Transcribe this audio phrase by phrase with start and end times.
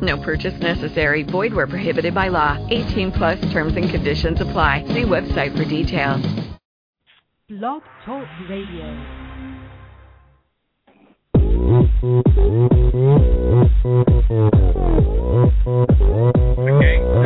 [0.00, 1.22] No purchase necessary.
[1.22, 2.58] Void where prohibited by law.
[2.70, 4.84] 18 plus terms and conditions apply.
[4.88, 6.24] See website for details.
[7.48, 9.24] Blog Talk Radio.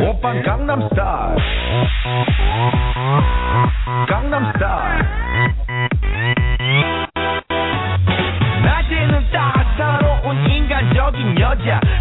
[0.09, 1.37] 오빤 강남스타일
[4.07, 5.05] 강남스타일
[8.63, 11.92] 낮에는 따사로운 인간적인 여자 커피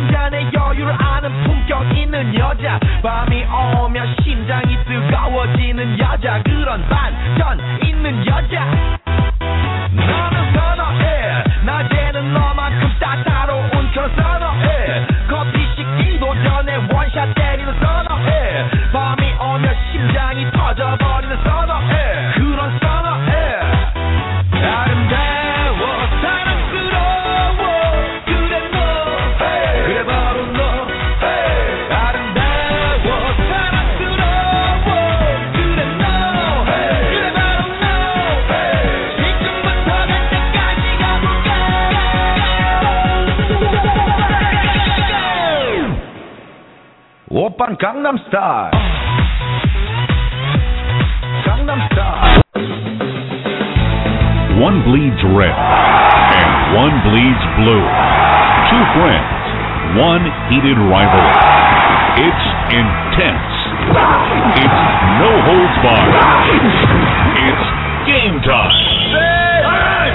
[0.00, 2.80] 한 잔에 여유를 아는 품격 있는 여자.
[3.02, 6.42] 밤이 오면 심장이 뜨거워지는 여자.
[6.42, 8.64] 그런 반전 있는 여자.
[9.92, 11.44] 너는 선어해.
[11.66, 15.06] 낮에는 너만큼 따사로운 그런 선어해.
[15.28, 18.70] 커피 식기도 전에 원샷 때리는 선어해.
[18.94, 22.39] 밤이 오면 심장이 터져버리는 선어해
[47.59, 48.71] 오빤 강남스타일
[51.43, 52.39] 강남스타일
[54.55, 57.83] One bleeds red, and one bleeds blue.
[58.71, 59.43] Two friends,
[59.99, 61.35] one heated rivalry.
[62.23, 63.55] It's intense.
[64.55, 64.81] It's
[65.19, 66.15] no holds barred.
[67.35, 67.67] It's
[68.07, 68.79] game time.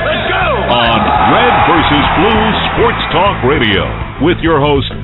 [0.09, 1.01] let's go On
[1.37, 3.85] Red versus Blue Sports Talk Radio
[4.25, 5.04] with your hosts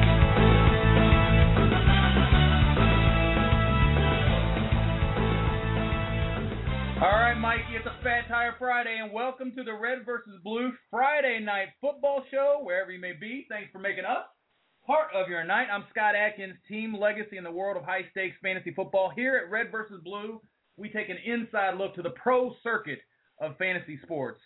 [8.57, 13.13] Friday, and welcome to the Red versus Blue Friday Night Football Show, wherever you may
[13.13, 13.45] be.
[13.47, 14.25] Thanks for making us
[14.85, 15.67] part of your night.
[15.71, 19.11] I'm Scott Atkins, team legacy in the world of high stakes fantasy football.
[19.15, 20.41] Here at Red versus Blue,
[20.75, 22.97] we take an inside look to the pro circuit
[23.39, 24.41] of fantasy sports.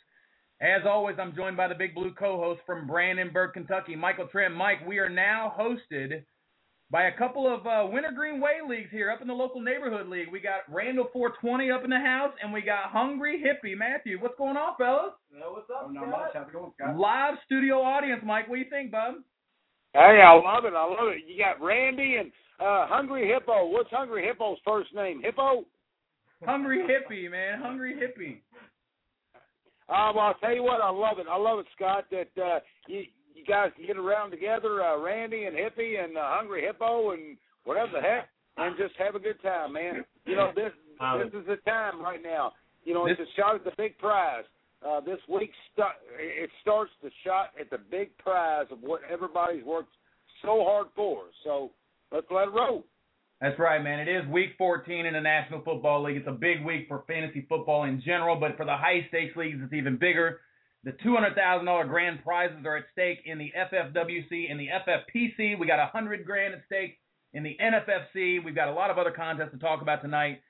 [0.60, 4.54] As always, I'm joined by the Big Blue co-host from Brandenburg, Kentucky, Michael Trent.
[4.54, 6.22] Mike, we are now hosted
[6.92, 10.32] by a couple of uh, Wintergreen Way leagues here up in the local neighborhood league.
[10.32, 14.22] We got Randall 420 up in the house, and we got Hungry Hippie Matthew.
[14.22, 15.14] What's going on, fellas?
[15.32, 16.32] what's up, Not much.
[16.34, 16.98] How's it going, Scott?
[16.98, 18.48] Live studio audience, Mike.
[18.48, 19.16] What do you think, bub?
[19.94, 20.74] Hey, I love it.
[20.76, 21.24] I love it.
[21.28, 23.68] You got Randy and uh, Hungry Hippo.
[23.68, 25.22] What's Hungry Hippo's first name?
[25.24, 25.66] Hippo?
[26.44, 27.62] Hungry Hippie, man.
[27.62, 28.40] Hungry Hippie.
[29.88, 30.82] Uh, well, I'll tell you what.
[30.82, 31.28] I love it.
[31.30, 32.06] I love it, Scott.
[32.12, 33.04] That uh, you
[33.36, 37.38] you guys can get around together, uh, Randy and Hippie and uh, Hungry Hippo and
[37.66, 40.06] whatever the heck, and just have a good time, man.
[40.26, 40.72] You know this
[41.20, 42.54] this is the time right now.
[42.84, 44.46] You know, it's a shot at the big prize.
[44.86, 45.88] Uh, this week st-
[46.20, 49.94] it starts the shot at the big prize of what everybody's worked
[50.42, 51.24] so hard for.
[51.44, 51.72] So
[52.12, 52.86] let's let it roll.
[53.42, 54.00] That's right, man.
[54.00, 56.18] It is week 14 in the National Football League.
[56.18, 59.60] It's a big week for fantasy football in general, but for the high stakes leagues,
[59.62, 60.40] it's even bigger.
[60.86, 65.58] The $200,000 grand prizes are at stake in the FFWC and the FFPC.
[65.60, 67.00] We got 100 grand at stake
[67.34, 68.46] in the NFFC.
[68.46, 70.42] We've got a lot of other contests to talk about tonight.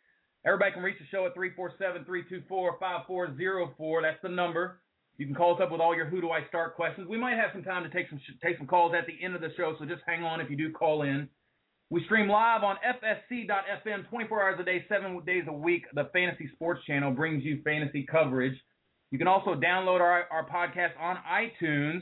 [0.45, 4.01] Everybody can reach the show at 347-324-5404.
[4.01, 4.81] That's the number.
[5.17, 7.07] You can call us up with all your who do I start questions.
[7.07, 9.41] We might have some time to take some take some calls at the end of
[9.41, 11.29] the show, so just hang on if you do call in.
[11.89, 15.85] We stream live on FSC.FM 24 hours a day, seven days a week.
[15.93, 18.59] The Fantasy Sports Channel brings you fantasy coverage.
[19.15, 22.01] You can also download our, our podcast on iTunes.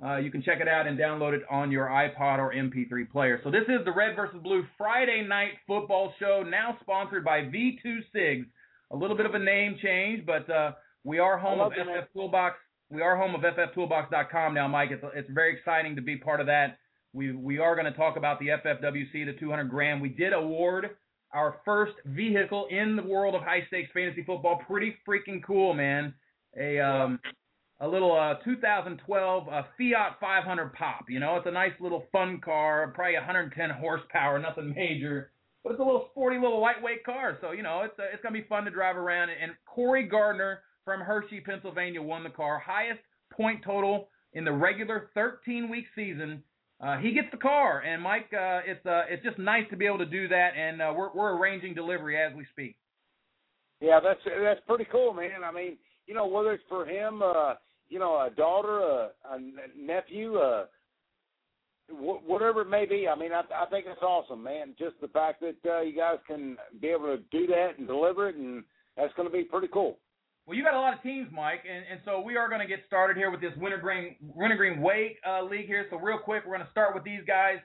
[0.00, 3.40] Uh, you can check it out and download it on your iPod or MP3 player.
[3.42, 8.02] So this is the Red versus Blue Friday night football show, now sponsored by V2
[8.12, 8.46] Cigs.
[8.92, 12.54] A little bit of a name change, but uh, we are home of FF Toolbox.
[12.88, 14.90] We are home of FFToolbox.com now, Mike.
[14.92, 16.78] It's, it's very exciting to be part of that.
[17.12, 20.00] We we are going to talk about the FFWC, the 200 grand.
[20.00, 20.90] We did award
[21.32, 24.60] our first vehicle in the world of high stakes fantasy football.
[24.68, 26.14] Pretty freaking cool, man.
[26.58, 27.20] A um
[27.80, 31.04] a little uh 2012 uh, Fiat 500 Pop.
[31.08, 35.30] You know, it's a nice little fun car, probably 110 horsepower, nothing major,
[35.62, 37.38] but it's a little sporty little lightweight car.
[37.40, 39.30] So you know, it's uh, it's gonna be fun to drive around.
[39.30, 43.00] And Corey Gardner from Hershey, Pennsylvania, won the car, highest
[43.32, 46.42] point total in the regular 13 week season.
[46.80, 49.86] Uh, he gets the car, and Mike, uh, it's uh, it's just nice to be
[49.86, 52.76] able to do that, and uh, we're we're arranging delivery as we speak.
[53.80, 55.44] Yeah, that's that's pretty cool, man.
[55.44, 57.54] I mean, you know, whether it's for him, uh,
[57.88, 59.38] you know, a daughter, a, a
[59.78, 60.64] nephew, uh,
[61.88, 63.08] wh- whatever it may be.
[63.08, 64.74] I mean, I, I think it's awesome, man.
[64.78, 68.28] Just the fact that uh, you guys can be able to do that and deliver
[68.28, 68.64] it, and
[68.96, 69.98] that's going to be pretty cool.
[70.46, 72.66] Well, you got a lot of teams, Mike, and, and so we are going to
[72.66, 75.86] get started here with this Wintergreen Wintergreen Way uh, League here.
[75.90, 77.56] So real quick, we're going to start with these guys.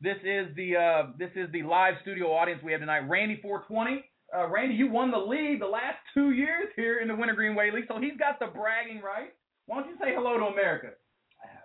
[0.00, 3.08] This is the uh, this is the live studio audience we have tonight.
[3.08, 4.04] Randy 420.
[4.36, 7.70] Uh, Randy, you won the league the last two years here in the Wintergreen Way
[7.70, 9.32] League, so he's got the bragging right.
[9.66, 10.88] Why don't you say hello to America?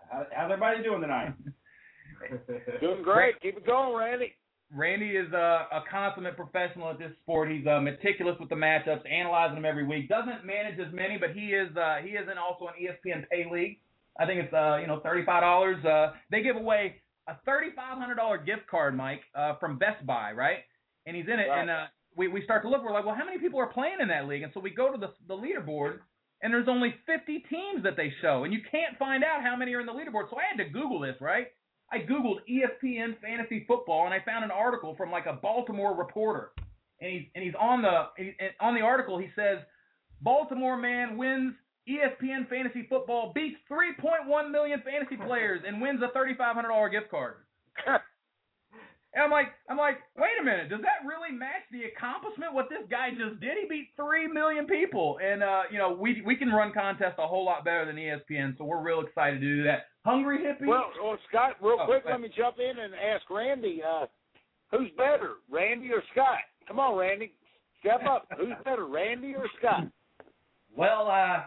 [0.09, 1.33] How, how's everybody doing tonight?
[2.81, 3.39] Doing great.
[3.41, 4.33] Keep it going, Randy.
[4.73, 7.51] Randy is a, a consummate professional at this sport.
[7.51, 10.09] He's uh, meticulous with the matchups, analyzing them every week.
[10.09, 13.45] Doesn't manage as many, but he is uh, he is in also an ESPN Pay
[13.51, 13.79] League.
[14.19, 15.83] I think it's uh, you know thirty five dollars.
[15.85, 16.95] Uh, they give away
[17.27, 20.59] a thirty five hundred dollar gift card, Mike, uh, from Best Buy, right?
[21.05, 21.61] And he's in it, Right.
[21.61, 22.83] and uh, we we start to look.
[22.83, 24.43] We're like, well, how many people are playing in that league?
[24.43, 25.99] And so we go to the the leaderboard,
[26.41, 29.73] and there's only fifty teams that they show, and you can't find out how many
[29.73, 30.29] are in the leaderboard.
[30.29, 31.47] So I had to Google this, right?
[31.91, 36.51] I googled ESPN fantasy football and I found an article from like a Baltimore reporter,
[36.99, 39.59] and he's and he's on the he, on the article he says
[40.21, 41.53] Baltimore man wins
[41.87, 47.35] ESPN fantasy football beats 3.1 million fantasy players and wins a $3,500 gift card.
[49.15, 52.67] And I'm like, I'm like, wait a minute, does that really match the accomplishment what
[52.69, 53.57] this guy just did?
[53.61, 57.27] He beat three million people, and uh, you know, we we can run contests a
[57.27, 59.85] whole lot better than ESPN, so we're real excited to do that.
[60.03, 60.65] Hungry hippie.
[60.67, 64.07] Well, well, Scott, real Oh, quick, let me jump in and ask Randy, uh,
[64.71, 66.39] who's better, Randy or Scott?
[66.67, 67.33] Come on, Randy,
[67.79, 68.27] step up.
[68.37, 69.83] who's better, Randy or Scott?
[70.75, 71.43] well, uh,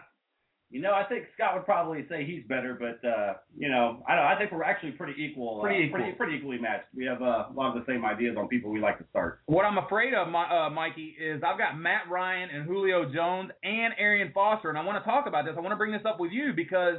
[0.69, 4.15] you know, I think Scott would probably say he's better, but uh, you know, I
[4.15, 4.25] don't.
[4.25, 5.61] I think we're actually pretty equal.
[5.61, 5.99] Pretty uh, equal.
[5.99, 6.87] Pretty, pretty equally matched.
[6.93, 9.39] We have uh, a lot of the same ideas on people we like to start.
[9.45, 13.51] What I'm afraid of, my, uh, Mikey, is I've got Matt Ryan and Julio Jones
[13.63, 15.53] and Arian Foster, and I want to talk about this.
[15.55, 16.97] I want to bring this up with you because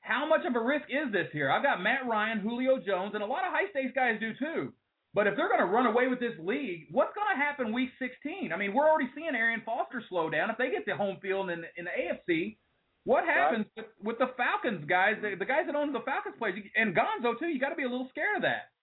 [0.00, 1.50] how much of a risk is this here?
[1.50, 4.72] I've got Matt Ryan, Julio Jones, and a lot of high stakes guys do too.
[5.14, 7.90] But if they're going to run away with this league, what's going to happen week
[7.98, 8.52] 16?
[8.52, 10.50] I mean, we're already seeing Arian Foster slow down.
[10.50, 12.58] If they get the home field in, in the AFC,
[13.06, 16.58] what happens with, with the Falcons guys, the, the guys that own the Falcons players,
[16.74, 17.46] and Gonzo too?
[17.46, 18.74] You got to be a little scared of that.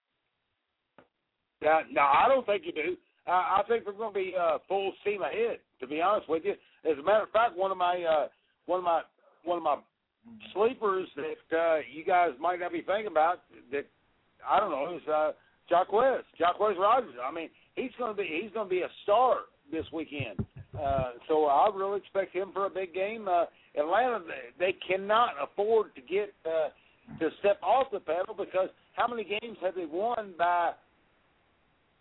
[1.60, 2.96] Uh, no, I don't think you do.
[3.28, 5.60] Uh, I think we're going to be uh, full steam ahead.
[5.80, 6.54] To be honest with you,
[6.90, 8.28] as a matter of fact, one of my uh,
[8.66, 9.02] one of my
[9.44, 9.78] one of my
[10.54, 13.86] sleepers that uh, you guys might not be thinking about that
[14.48, 15.32] I don't know is uh,
[15.70, 17.16] Jacquizz Jacquizz Rodgers.
[17.22, 19.38] I mean, he's going to be he's going to be a star
[19.72, 20.40] this weekend.
[20.80, 23.28] Uh, so I really expect him for a big game.
[23.28, 23.46] Uh,
[23.78, 24.20] Atlanta,
[24.60, 26.70] they cannot afford to get uh,
[27.20, 30.72] to step off the pedal because how many games have they won by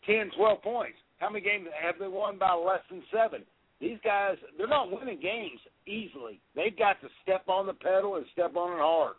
[0.06, 0.96] 10, 12 points?
[1.18, 3.42] How many games have they won by less than seven?
[3.80, 6.40] These guys, they're not winning games easily.
[6.54, 9.14] They've got to step on the pedal and step on it hard.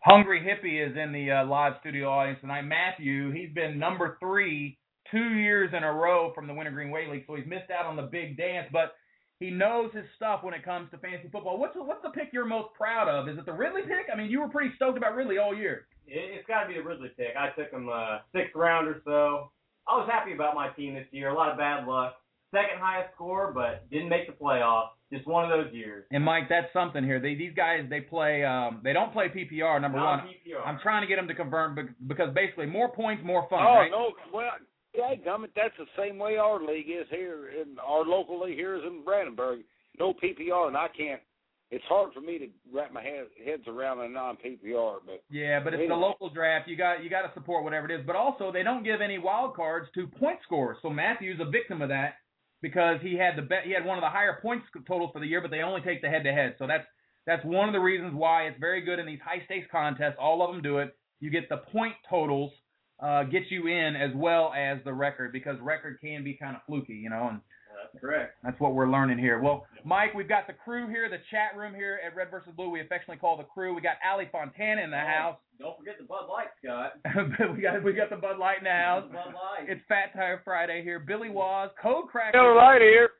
[0.00, 2.62] Hungry Hippie is in the uh, live studio audience tonight.
[2.62, 4.76] Matthew, he's been number three
[5.10, 7.96] two years in a row from the Wintergreen Way League, so he's missed out on
[7.96, 8.94] the big dance, but
[9.40, 11.58] he knows his stuff when it comes to fantasy football.
[11.58, 13.28] What's the, what's the pick you're most proud of?
[13.28, 14.06] Is it the Ridley pick?
[14.12, 15.86] I mean, you were pretty stoked about Ridley all year.
[16.06, 17.34] It, it's got to be the Ridley pick.
[17.38, 19.50] I took him uh, sixth round or so.
[19.88, 21.28] I was happy about my team this year.
[21.28, 22.14] A lot of bad luck.
[22.52, 24.90] Second highest score, but didn't make the playoffs.
[25.12, 26.04] Just one of those years.
[26.10, 27.20] And Mike, that's something here.
[27.20, 29.80] They, these guys, they play, um, they don't play PPR.
[29.80, 30.66] Number Not one, PPR.
[30.66, 33.60] I'm trying to get them to convert bec- because basically more points, more fun.
[33.60, 33.90] oh right?
[33.90, 34.50] no, well,
[34.94, 38.76] yeah, gummit, that's the same way our league is here in our local league here
[38.76, 39.60] is in Brandenburg.
[39.98, 41.20] No PPR, and I can't.
[41.70, 45.60] It's hard for me to wrap my head, heads around a non PPR, but Yeah,
[45.62, 46.68] but it's the local draft.
[46.68, 48.06] You got you got to support whatever it is.
[48.06, 50.78] But also, they don't give any wild cards to point scorers.
[50.82, 52.14] So Matthew's a victim of that
[52.62, 53.64] because he had the bet.
[53.64, 56.00] He had one of the higher points totals for the year, but they only take
[56.00, 56.54] the head to head.
[56.58, 56.84] So that's
[57.26, 60.16] that's one of the reasons why it's very good in these high stakes contests.
[60.20, 60.94] All of them do it.
[61.20, 62.52] You get the point totals,
[63.00, 66.62] uh, get you in as well as the record because record can be kind of
[66.66, 67.28] fluky, you know.
[67.30, 67.40] And
[67.92, 68.36] That's correct.
[68.42, 69.40] that's what we're learning here.
[69.40, 72.70] Well, Mike, we've got the crew here, the chat room here at Red versus Blue.
[72.70, 73.74] We affectionately call the crew.
[73.74, 75.36] We got Ali Fontana in the house.
[75.58, 76.92] Don't forget the Bud Light, Scott.
[77.56, 79.04] we got we got the Bud Light in the house.
[79.12, 79.68] Bud Light.
[79.68, 80.98] It's Fat Tire Friday here.
[81.00, 82.38] Billy Waz, Code Cracker.
[82.38, 83.10] All right here.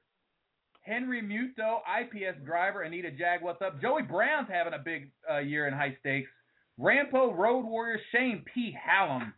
[0.83, 3.81] Henry Muto, IPS driver, Anita Jag, what's up?
[3.81, 6.29] Joey Brown's having a big uh, year in high stakes.
[6.79, 8.77] Rampo Road Warrior, Shane P.
[8.79, 9.33] Hallam,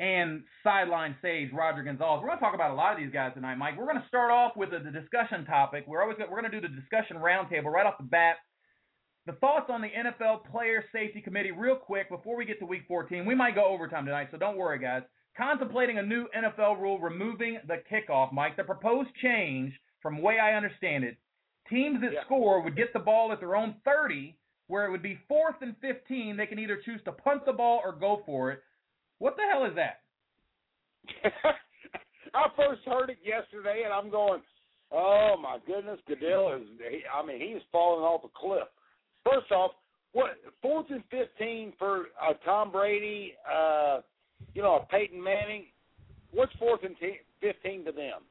[0.00, 2.20] and Sideline Sage, Roger Gonzalez.
[2.22, 3.76] We're going to talk about a lot of these guys tonight, Mike.
[3.78, 5.84] We're going to start off with the, the discussion topic.
[5.86, 8.36] We're always we're going to do the discussion roundtable right off the bat.
[9.26, 12.82] The thoughts on the NFL Player Safety Committee, real quick, before we get to Week
[12.88, 13.26] 14.
[13.26, 15.02] We might go overtime tonight, so don't worry, guys.
[15.36, 18.56] Contemplating a new NFL rule removing the kickoff, Mike.
[18.56, 21.18] The proposed change, from the way I understand it,
[21.68, 22.24] teams that Yeah.
[22.24, 24.34] score would get the ball at their own 30,
[24.68, 26.38] where it would be fourth and 15.
[26.38, 28.62] They can either choose to punt the ball or go for it.
[29.20, 30.00] What the hell is that?
[32.34, 34.40] I first heard it yesterday, and I'm going,
[34.90, 38.68] "Oh my goodness, Goodell is." He, I mean, he's falling off a cliff.
[39.24, 39.72] First off,
[40.12, 40.30] what
[40.62, 44.00] fourth and fifteen for uh, Tom Brady, uh,
[44.54, 45.66] you know, a Peyton Manning?
[46.32, 48.22] What's fourth and t- fifteen to them?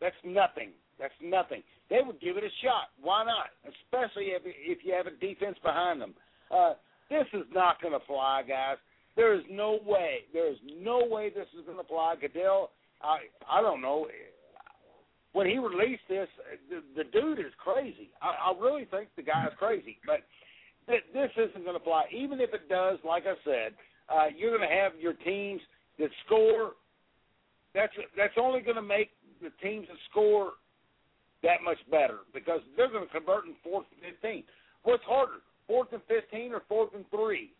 [0.00, 0.70] That's nothing.
[0.98, 1.62] That's nothing.
[1.90, 2.88] They would give it a shot.
[3.00, 3.50] Why not?
[3.64, 6.14] Especially if if you have a defense behind them.
[6.50, 6.74] Uh,
[7.10, 8.76] this is not going to fly, guys.
[9.18, 10.20] There is no way.
[10.32, 12.14] There is no way this is going to fly.
[12.20, 12.70] Goodell,
[13.02, 13.18] I
[13.50, 14.06] I don't know.
[15.32, 16.28] When he released this,
[16.70, 18.10] the, the dude is crazy.
[18.22, 19.98] I, I really think the guy is crazy.
[20.06, 20.20] But
[20.88, 22.04] th- this isn't going to fly.
[22.16, 23.72] Even if it does, like I said,
[24.08, 25.60] uh, you're going to have your teams
[25.98, 26.74] that score.
[27.74, 29.10] That's that's only going to make
[29.42, 30.52] the teams that score
[31.42, 34.44] that much better because they're going to convert in fourth and fifteen.
[34.84, 37.50] What's harder, fourth and fifteen or fourth and three?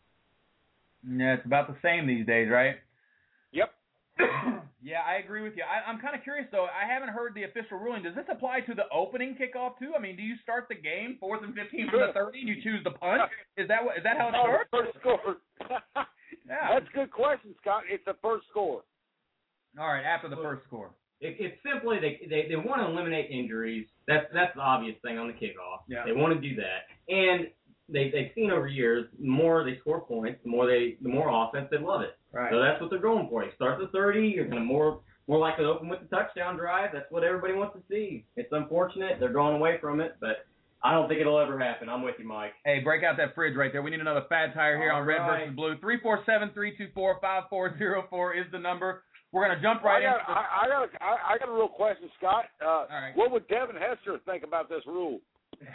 [1.06, 2.76] Yeah, it's about the same these days, right?
[3.52, 3.70] Yep.
[4.82, 5.62] yeah, I agree with you.
[5.62, 6.66] I, I'm kind of curious though.
[6.66, 8.02] I haven't heard the official ruling.
[8.02, 9.92] Does this apply to the opening kickoff too?
[9.96, 12.62] I mean, do you start the game fourth and fifteen from the thirty, and you
[12.62, 13.22] choose the punt?
[13.56, 13.96] Is that what?
[13.96, 14.70] Is that how it Oh, starts?
[14.72, 15.36] first score.
[16.46, 16.80] Yeah.
[16.80, 17.82] That's a good question, Scott.
[17.90, 18.80] It's the first score.
[19.78, 20.90] All right, after the first score.
[21.20, 23.86] It, it's simply they, they they want to eliminate injuries.
[24.06, 25.84] That's that's the obvious thing on the kickoff.
[25.88, 26.04] Yeah.
[26.06, 27.48] They want to do that, and
[27.88, 31.28] they they've seen over years the more they score points, the more they the more
[31.30, 32.18] offense they love it.
[32.32, 32.50] Right.
[32.52, 33.44] So that's what they're going for.
[33.44, 36.56] You start the 30, you're going to more more likely to open with the touchdown
[36.56, 36.90] drive.
[36.92, 38.24] That's what everybody wants to see.
[38.36, 40.46] It's unfortunate they're going away from it, but
[40.82, 41.88] I don't think it'll ever happen.
[41.88, 42.52] I'm with you, Mike.
[42.64, 43.82] Hey, break out that fridge right there.
[43.82, 45.76] We need another fat tire here All on Red versus Blue.
[45.80, 49.02] Three four seven three two four five four zero four is the number.
[49.32, 50.08] We're gonna jump right in.
[50.08, 52.44] I got, into the I, I got, a, I, I got a real question, Scott.
[52.64, 53.12] Uh, right.
[53.14, 55.20] What would Devin Hester think about this rule?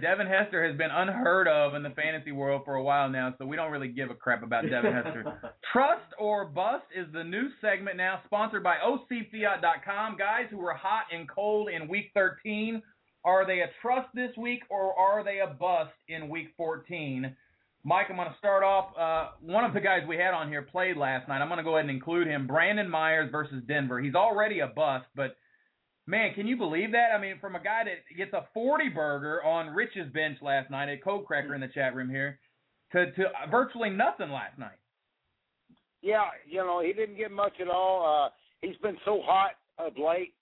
[0.00, 3.46] Devin Hester has been unheard of in the fantasy world for a while now, so
[3.46, 5.54] we don't really give a crap about Devin Hester.
[5.72, 10.16] Trust or Bust is the new segment now, sponsored by OCFiat.com.
[10.16, 12.82] Guys who are hot and cold in Week 13,
[13.24, 17.36] are they a trust this week or are they a bust in Week 14?
[17.84, 18.96] Mike, I'm going to start off.
[18.96, 21.40] Uh, one of the guys we had on here played last night.
[21.40, 22.46] I'm going to go ahead and include him.
[22.46, 24.00] Brandon Myers versus Denver.
[24.00, 25.36] He's already a bust, but
[26.06, 27.10] man, can you believe that?
[27.16, 30.88] I mean, from a guy that gets a 40 burger on Rich's bench last night,
[30.88, 32.38] a code cracker in the chat room here,
[32.92, 34.78] to to virtually nothing last night.
[36.02, 38.26] Yeah, you know, he didn't get much at all.
[38.26, 38.30] Uh,
[38.60, 40.34] he's been so hot of late.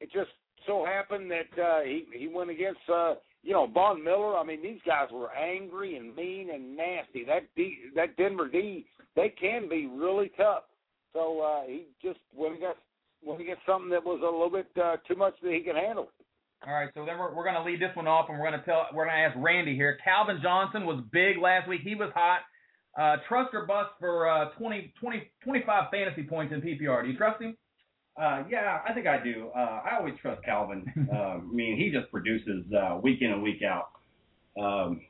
[0.00, 0.30] It just
[0.66, 4.36] so happened that uh, he he went against uh, you know Von Miller.
[4.36, 7.24] I mean, these guys were angry and mean and nasty.
[7.24, 10.64] That D, that Denver D, they can be really tough.
[11.12, 12.80] So uh, he just went against
[13.22, 16.10] went against something that was a little bit uh, too much that he can handle.
[16.66, 18.60] All right, so then we're, we're going to lead this one off, and we're going
[18.60, 19.98] to tell we're going to ask Randy here.
[20.04, 21.80] Calvin Johnson was big last week.
[21.82, 22.40] He was hot.
[22.98, 27.02] Uh, trust or bust for uh, 20, 20, 25 fantasy points in PPR.
[27.04, 27.56] Do you trust him?
[28.20, 29.50] Uh, yeah, I think I do.
[29.56, 30.84] Uh, I always trust Calvin.
[31.12, 33.90] um, I mean, he just produces uh, week in and week out.
[34.60, 35.00] Um,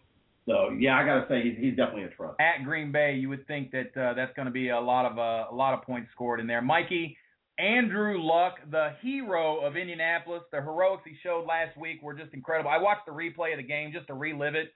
[0.46, 2.40] so yeah, I gotta say he's he's definitely a trust.
[2.40, 5.18] At Green Bay, you would think that uh, that's going to be a lot of
[5.18, 6.62] uh, a lot of points scored in there.
[6.62, 7.16] Mikey,
[7.60, 12.70] Andrew Luck, the hero of Indianapolis, the heroics he showed last week were just incredible.
[12.70, 14.72] I watched the replay of the game just to relive it,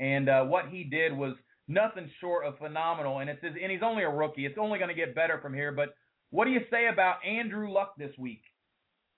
[0.00, 1.36] and uh, what he did was
[1.68, 3.20] nothing short of phenomenal.
[3.20, 4.46] And it's his, and he's only a rookie.
[4.46, 5.70] It's only going to get better from here.
[5.70, 5.94] But
[6.30, 8.42] what do you say about Andrew Luck this week?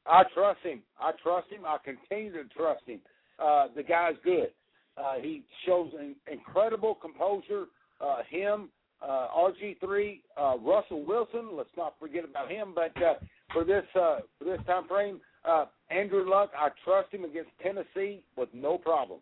[0.07, 0.83] I trust him.
[1.01, 1.63] I trust him.
[1.67, 3.01] I continue to trust him.
[3.43, 4.49] Uh, the guy's good.
[4.97, 7.65] Uh, he shows an incredible composure.
[8.01, 8.69] Uh, him,
[9.03, 11.51] uh, RG3, uh, Russell Wilson.
[11.57, 12.75] Let's not forget about him.
[12.75, 13.15] But uh,
[13.53, 18.23] for this uh, for this time frame, uh, Andrew Luck, I trust him against Tennessee
[18.37, 19.21] with no problem.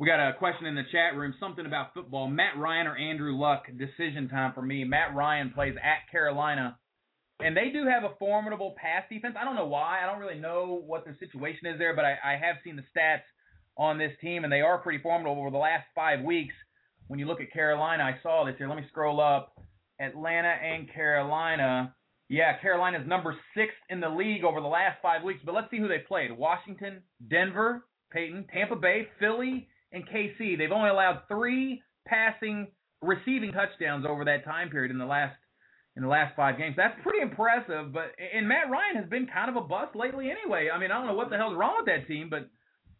[0.00, 2.28] We got a question in the chat room, something about football.
[2.28, 3.64] Matt Ryan or Andrew Luck?
[3.78, 4.82] Decision time for me.
[4.82, 6.76] Matt Ryan plays at Carolina,
[7.38, 9.36] and they do have a formidable pass defense.
[9.40, 10.00] I don't know why.
[10.02, 12.82] I don't really know what their situation is there, but I, I have seen the
[12.94, 13.22] stats
[13.76, 16.54] on this team, and they are pretty formidable over the last five weeks.
[17.08, 18.68] When you look at Carolina, I saw this here.
[18.68, 19.52] Let me scroll up.
[20.00, 21.94] Atlanta and Carolina.
[22.28, 25.40] Yeah, Carolina's number six in the league over the last five weeks.
[25.44, 30.58] But let's see who they played: Washington, Denver, Peyton, Tampa Bay, Philly, and KC.
[30.58, 32.68] They've only allowed three passing,
[33.02, 35.36] receiving touchdowns over that time period in the last
[35.96, 36.74] in the last five games.
[36.76, 37.92] That's pretty impressive.
[37.92, 40.70] But and Matt Ryan has been kind of a bust lately anyway.
[40.72, 42.48] I mean, I don't know what the hell's wrong with that team, but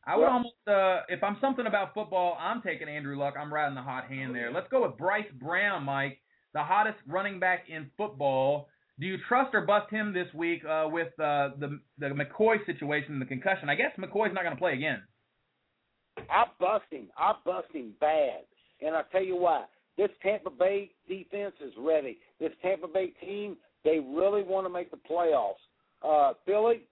[0.07, 3.35] I would almost, uh, if I'm something about football, I'm taking Andrew Luck.
[3.41, 4.53] I'm riding the hot hand there.
[4.53, 6.19] Let's go with Bryce Brown, Mike,
[6.53, 8.69] the hottest running back in football.
[9.01, 13.15] Do you trust or bust him this week uh, with uh, the the McCoy situation,
[13.15, 13.69] and the concussion?
[13.69, 15.03] I guess McCoy's not going to play again.
[16.31, 17.09] I bust him.
[17.19, 18.43] I bust him bad.
[18.81, 19.65] And I tell you why.
[19.97, 22.19] This Tampa Bay defense is ready.
[22.41, 25.55] This Tampa Bay team, they really want to make the playoffs.
[26.03, 26.83] Uh, Philly,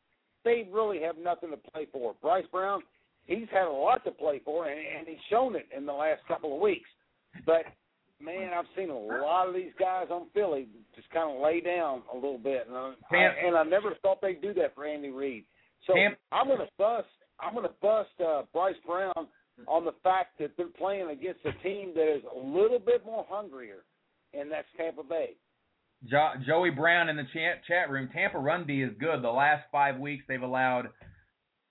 [0.45, 2.15] they really have nothing to play for.
[2.23, 2.83] Bryce Brown,
[3.27, 6.21] he's had a lot to play for, and, and he's shown it in the last
[6.29, 6.89] couple of weeks.
[7.47, 7.65] But
[8.21, 12.03] man, I've seen a lot of these guys on Philly just kind of lay down
[12.13, 15.11] a little bit, and I, Tam- and I never thought they'd do that for Andy
[15.11, 15.45] Reid.
[15.87, 17.09] So Tam- I'm going to bust.
[17.41, 19.27] I'm going to bust uh, Bryce Brown
[19.67, 23.27] on the fact that they're playing against a team that is a little bit more
[23.29, 23.85] hungrier,
[24.33, 25.31] and that's Tampa Bay.
[26.09, 28.09] Jo- Joey Brown in the chat chat room.
[28.13, 29.23] Tampa run D is good.
[29.23, 30.89] The last five weeks they've allowed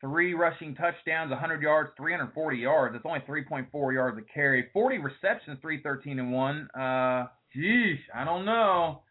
[0.02, 2.96] three rushing touchdowns, 100 yards, 340 yards.
[2.96, 4.68] It's only 3.4 yards a carry.
[4.74, 6.68] 40 receptions, 313 and one.
[6.78, 9.04] Uh, geez, I don't know.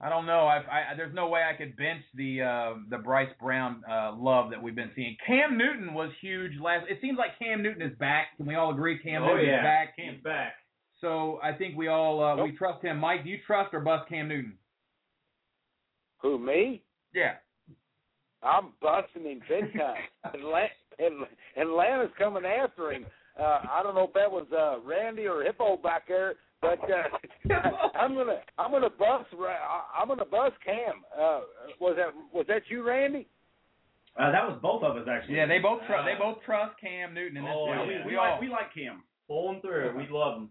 [0.00, 0.46] I don't know.
[0.46, 4.50] I, I there's no way I could bench the uh, the Bryce Brown uh, love
[4.50, 5.16] that we've been seeing.
[5.26, 6.86] Cam Newton was huge last.
[6.88, 8.28] It seems like Cam Newton is back.
[8.36, 9.94] Can we all agree Cam oh Newton yeah, is back?
[9.96, 10.52] He's back.
[11.00, 12.98] So I think we all uh, we trust him.
[12.98, 14.54] Mike, do you trust or bust Cam Newton?
[16.22, 16.84] Who me?
[17.12, 17.34] Yeah.
[18.42, 19.96] I'm busting him big time.
[20.24, 21.24] Atlanta,
[21.56, 23.06] Atlanta's coming after him.
[23.38, 27.54] Uh, I don't know if that was uh, Randy or Hippo back there, but uh,
[27.98, 29.26] I'm gonna I'm gonna bust
[29.96, 31.02] I'm gonna bust Cam.
[31.16, 31.40] Uh,
[31.80, 33.28] was that was that you, Randy?
[34.18, 35.36] Uh, that was both of us actually.
[35.36, 36.04] Yeah, they both trust.
[36.04, 37.54] They both trust Cam Newton in this.
[37.54, 37.66] Oh.
[37.68, 38.04] Yeah, we, yeah.
[38.04, 38.40] we, we like all.
[38.40, 39.02] we like Cam.
[39.28, 39.96] Pulling through.
[39.96, 40.48] We love him.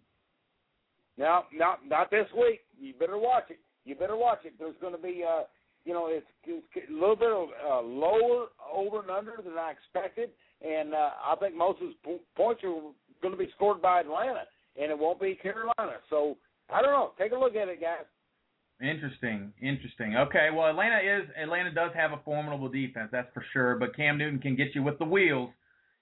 [1.17, 2.62] No, not not this week.
[2.79, 3.59] You better watch it.
[3.88, 4.53] You better watch it.
[4.59, 5.43] There's going to be, uh,
[5.88, 9.71] you know, it's, it's a little bit of uh, lower over and under than I
[9.71, 14.02] expected, and uh, I think most of his points are going to be scored by
[14.02, 14.43] Atlanta,
[14.80, 16.04] and it won't be Carolina.
[16.10, 16.36] So
[16.69, 17.12] I don't know.
[17.17, 18.04] Take a look at it, guys.
[18.82, 20.17] Interesting, interesting.
[20.17, 23.76] Okay, well Atlanta is Atlanta does have a formidable defense, that's for sure.
[23.76, 25.50] But Cam Newton can get you with the wheels.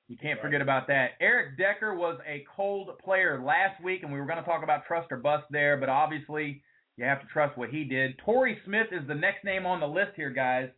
[0.08, 1.12] You can't forget about that.
[1.21, 4.86] Eric Decker was a cold player last week, and we were going to talk about
[4.88, 6.62] trust or bust there, but obviously
[6.97, 8.17] you have to trust what he did.
[8.19, 10.69] Torrey Smith is the next name on the list here, guys.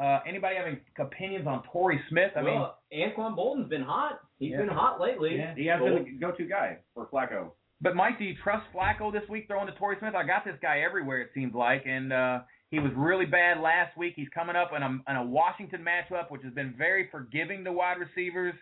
[0.00, 2.32] Uh, anybody have any opinions on Torrey Smith?
[2.36, 4.20] I mean, well, Anquan Boldin's been hot.
[4.38, 4.58] He's Yeah.
[4.58, 5.36] been hot lately.
[5.36, 5.54] Yeah.
[5.54, 7.52] He has been the go-to guy for Flacco.
[7.80, 10.14] But Mike, do you trust Flacco this week throwing to Torrey Smith?
[10.16, 12.40] I got this guy everywhere it seems like, and uh,
[12.70, 14.14] he was really bad last week.
[14.16, 17.72] He's coming up in a, in a Washington matchup, which has been very forgiving to
[17.72, 18.54] wide receivers,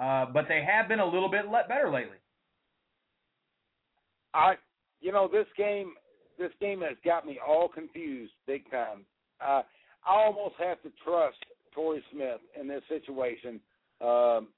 [0.00, 2.16] uh, but they have been a little bit better lately.
[4.32, 4.54] I,
[5.00, 5.92] you know, this game,
[6.38, 9.04] this game has got me all confused big time.
[9.40, 9.62] Uh,
[10.06, 11.38] I almost have to trust
[11.74, 13.60] Torrey Smith in this situation.
[14.00, 14.48] Um,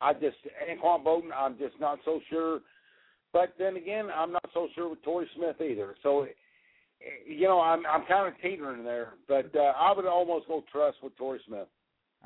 [0.00, 0.36] I just
[0.70, 2.60] Anquan Boldin, I'm just not so sure.
[3.32, 5.94] But then again, I'm not so sure with Torrey Smith either.
[6.02, 6.26] So,
[7.26, 9.14] you know, I'm I'm kind of teetering there.
[9.26, 11.68] But uh, I would almost go trust with Torrey Smith.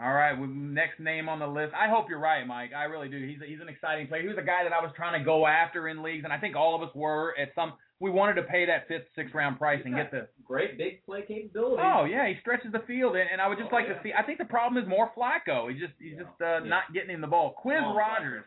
[0.00, 1.74] All right, well, next name on the list.
[1.74, 2.70] I hope you're right, Mike.
[2.74, 3.18] I really do.
[3.26, 4.22] He's he's an exciting player.
[4.22, 6.38] He was a guy that I was trying to go after in leagues, and I
[6.38, 7.74] think all of us were at some.
[8.00, 11.22] We wanted to pay that fifth, sixth round price and get the Great big play
[11.28, 11.80] capability.
[11.84, 13.94] Oh yeah, he stretches the field, and, and I would just Oh, like yeah.
[13.94, 14.12] to see.
[14.16, 15.70] I think the problem is more Flacco.
[15.72, 16.22] He just he's Yeah.
[16.24, 16.68] just uh, Yeah.
[16.68, 17.54] not getting him the ball.
[17.62, 18.44] Quizz Oh, Rodgers.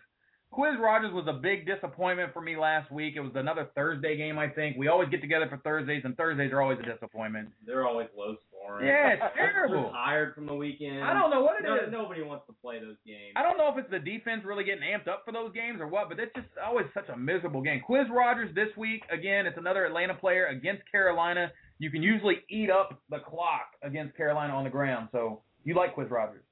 [0.51, 3.15] Quizz Rodgers was a big disappointment for me last week.
[3.17, 4.77] It was another Thursday game, I think.
[4.77, 7.49] We always get together for Thursdays, and Thursdays are always a disappointment.
[7.65, 8.87] They're always low scoring.
[8.87, 9.91] Yeah, it's terrible.
[9.91, 11.03] tired from the weekend.
[11.03, 11.91] I don't know what it No- is.
[11.91, 13.33] Nobody wants to play those games.
[13.35, 15.87] I don't know if it's the defense really getting amped up for those games or
[15.87, 17.81] what, but it's just always such a miserable game.
[17.87, 19.45] Quizz Rodgers this week again.
[19.45, 21.51] It's another Atlanta player against Carolina.
[21.79, 25.95] You can usually eat up the clock against Carolina on the ground, so you like
[25.95, 26.43] Quizz Rodgers.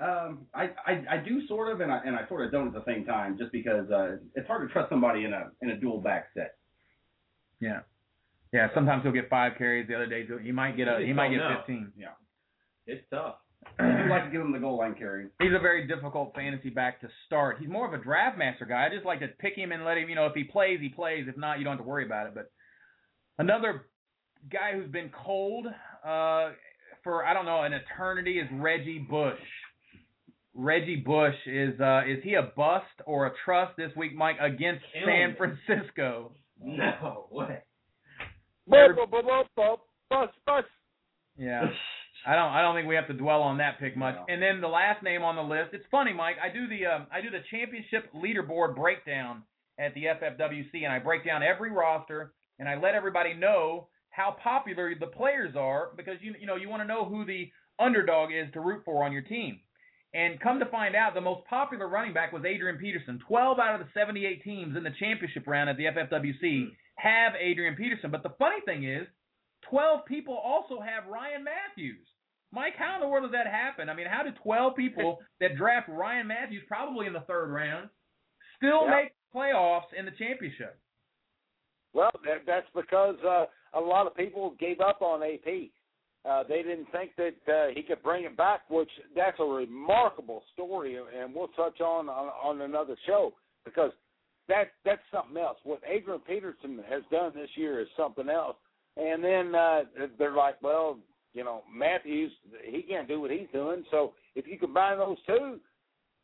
[0.00, 2.72] Um, I, I I do sort of, and I and I sort of don't at
[2.74, 5.76] the same time, just because uh, it's hard to trust somebody in a in a
[5.76, 6.56] dual back set.
[7.60, 7.80] Yeah.
[8.54, 9.88] Yeah, sometimes he'll get five carries.
[9.88, 11.56] The other days he might get a he might get know.
[11.58, 11.92] 15.
[11.96, 12.06] Yeah,
[12.86, 13.34] It's tough.
[13.80, 15.26] I do like to give him the goal line carry.
[15.40, 17.56] He's a very difficult fantasy back to start.
[17.58, 18.86] He's more of a draft master guy.
[18.86, 20.88] I just like to pick him and let him, you know, if he plays, he
[20.88, 21.24] plays.
[21.26, 22.34] If not, you don't have to worry about it.
[22.36, 22.52] But
[23.38, 23.86] another
[24.52, 26.50] guy who's been cold uh,
[27.02, 29.40] for I don't know an eternity is Reggie Bush.
[30.54, 34.84] Reggie Bush is uh, is he a bust or a trust this week, Mike, against
[35.04, 35.34] San.
[35.36, 36.36] Francisco?
[36.62, 37.58] No way.
[40.10, 40.64] Bus, bus.
[41.36, 41.64] Yeah.
[42.26, 42.52] I don't.
[42.52, 44.14] I don't think we have to dwell on that pick much.
[44.14, 44.24] No.
[44.32, 45.74] And then the last name on the list.
[45.74, 46.36] It's funny, Mike.
[46.42, 49.42] I do the um, I do the championship leaderboard breakdown
[49.78, 54.36] at the FFWC, and I break down every roster, and I let everybody know how
[54.42, 58.30] popular the players are because you you know you want to know who the underdog
[58.32, 59.60] is to root for on your team.
[60.14, 63.20] And come to find out, the most popular running back was Adrian Peterson.
[63.26, 67.74] 12 out of the 78 teams in the championship round at the FFWC have Adrian
[67.74, 68.10] Peterson.
[68.10, 69.06] But the funny thing is,
[69.70, 72.06] 12 people also have Ryan Mathews.
[72.52, 73.88] Mike, how in the world does that happen?
[73.88, 77.88] I mean, how do 12 people that draft Ryan Mathews probably in the third round
[78.56, 79.02] still Yeah.
[79.02, 80.78] make playoffs in the championship?
[81.92, 85.70] Well, that, that's because uh, a lot of people gave up on AP.
[86.28, 90.42] Uh, they didn't think that uh, he could bring it back, which that's a remarkable
[90.54, 93.32] story, and we'll touch on on, on another show
[93.64, 93.90] because
[94.48, 95.58] that that's something else.
[95.64, 98.56] What Adrian Peterson has done this year is something else.
[98.96, 99.82] And then uh,
[100.18, 100.98] they're like, well,
[101.32, 102.30] you know, Mathews,
[102.64, 103.84] he can't do what he's doing.
[103.90, 105.58] So if you combine those two,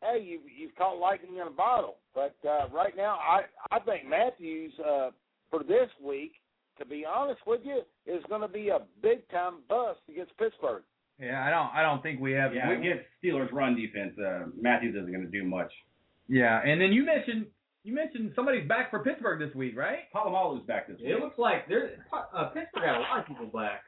[0.01, 1.97] hey, you you've caught lightning in a bottle.
[2.15, 5.09] But uh, right now, I I think Mathews uh,
[5.49, 6.33] for this week,
[6.79, 10.83] to be honest with you, is going to be a big time bust against Pittsburgh.
[11.19, 11.69] Yeah, I don't.
[11.75, 12.55] I don't think we have.
[12.55, 15.71] Yeah, we, against Steelers run defense, uh, Mathews isn't going to do much.
[16.27, 17.47] yeah, and then you mentioned
[17.83, 19.99] you mentioned somebody's back for Pittsburgh this week, right?
[20.13, 21.07] Polamalu's back this week.
[21.09, 23.81] It looks like there's uh, Pittsburgh had a lot of people back.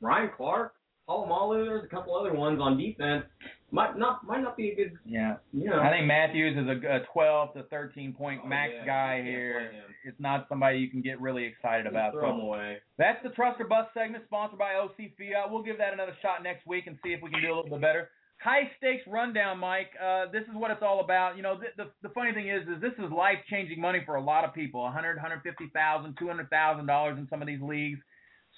[0.00, 0.74] Ryan Clark,
[1.08, 3.24] Polamalu, there's a couple other ones on defense.
[3.72, 5.36] Might not might not be a good Yeah.
[5.52, 5.80] you know.
[5.80, 9.70] I think Mathews is a, a 12 to 13 point Oh, max yeah, guy here.
[10.04, 12.12] It's not somebody you can get really excited Just about.
[12.12, 12.78] throw So him away.
[12.98, 15.50] That's the Trust or Bust segment sponsored by OC Fiat.
[15.50, 17.70] We'll give that another shot next week and see if we can do a little
[17.70, 18.10] bit better.
[18.42, 19.90] High stakes rundown, Mike.
[20.02, 21.36] Uh, this is what it's all about.
[21.36, 24.14] You know, the, the, the funny thing is, is this is life changing money for
[24.14, 24.80] a lot of people.
[24.80, 28.00] 100, 150,000, 200,000 dollars in some of these leagues.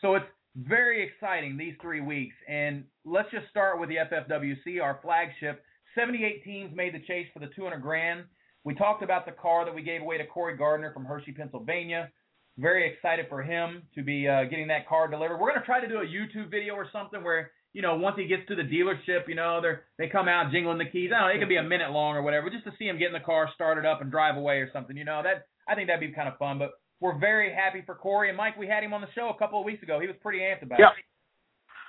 [0.00, 2.36] So it's very exciting these three weeks.
[2.48, 5.64] And let's just start with the FFWC, our flagship.
[5.96, 8.24] 78 teams made the chase for the 200 grand.
[8.62, 12.08] We talked about the car that we gave away to Corey Gardner from Hershey, Pennsylvania.
[12.56, 15.38] Very excited for him to be uh, getting that car delivered.
[15.38, 18.26] We're gonna try to do a YouTube video or something where you know once he
[18.26, 21.10] gets to the dealership, you know they they come out jingling the keys.
[21.14, 22.98] I don't know, it could be a minute long or whatever, just to see him
[22.98, 24.96] get in the car, start it up, and drive away or something.
[24.96, 26.58] You know that I think that'd be kind of fun.
[26.58, 28.56] But we're very happy for Corey and Mike.
[28.56, 29.98] We had him on the show a couple of weeks ago.
[30.00, 30.90] He was pretty amped about Yeah.
[30.98, 31.04] it.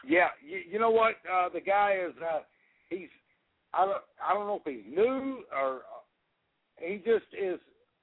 [0.06, 1.16] Yeah, you, you know what?
[1.32, 2.40] Uh, the guy is uh,
[2.90, 3.08] he's
[3.74, 6.02] I don't I don't know if he's new or uh,
[6.80, 7.60] he just is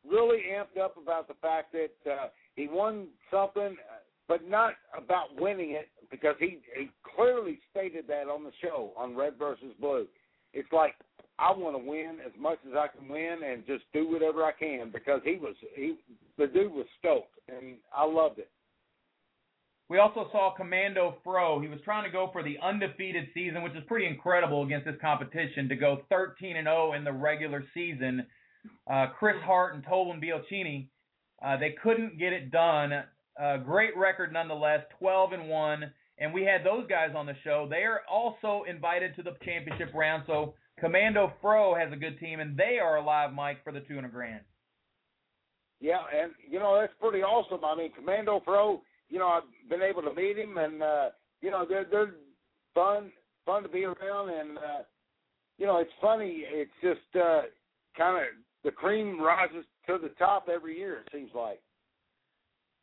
[0.09, 5.27] really amped up about the fact that uh, he won something, uh, but not about
[5.38, 10.07] winning it because he he clearly stated that on the show on Red versus Blue.
[10.53, 10.94] It's like
[11.38, 14.53] I want to win as much as I can win and just do whatever I
[14.53, 15.96] can because he was he
[16.38, 18.51] the dude was stoked and I loved it.
[19.88, 21.61] We also saw Commando Fro.
[21.61, 24.94] He was trying to go for the undefeated season, which is pretty incredible against this
[25.01, 28.25] competition to go 13 and 0 in the regular season.
[28.88, 30.87] Uh, Chris Hart and Tolan Bielchini,
[31.44, 33.03] uh, they couldn't get it done.
[33.40, 35.92] Uh, great record nonetheless, 12 and 1.
[36.20, 37.66] And we had those guys on the show.
[37.68, 40.24] They are also invited to the championship round.
[40.26, 44.12] So Commando Fro has a good team, and they are alive, Mike, for the 200
[44.12, 44.40] grand.
[45.80, 47.64] Yeah, and you know that's pretty awesome.
[47.64, 48.83] I mean, Commando Pro.
[49.09, 51.09] You know, I've been able to meet him, and uh,
[51.40, 52.14] you know they're they're
[52.74, 53.11] fun
[53.46, 54.83] fun to be around, and uh,
[55.56, 56.44] you know it's funny.
[56.46, 57.42] It's just uh,
[57.96, 58.24] kind of
[58.62, 60.98] the cream rises to the top every year.
[60.98, 61.61] It seems like.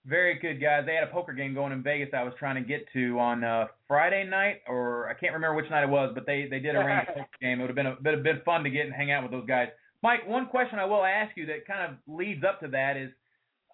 [0.07, 0.83] Very good guys.
[0.85, 2.09] They had a poker game going in Vegas.
[2.13, 5.69] I was trying to get to on uh, Friday night, or I can't remember which
[5.69, 7.59] night it was, but they they did arrange a poker game.
[7.59, 9.31] It would have been a bit have been fun to get and hang out with
[9.33, 9.67] those guys.
[10.01, 13.09] Mike, one question I will ask you that kind of leads up to that is,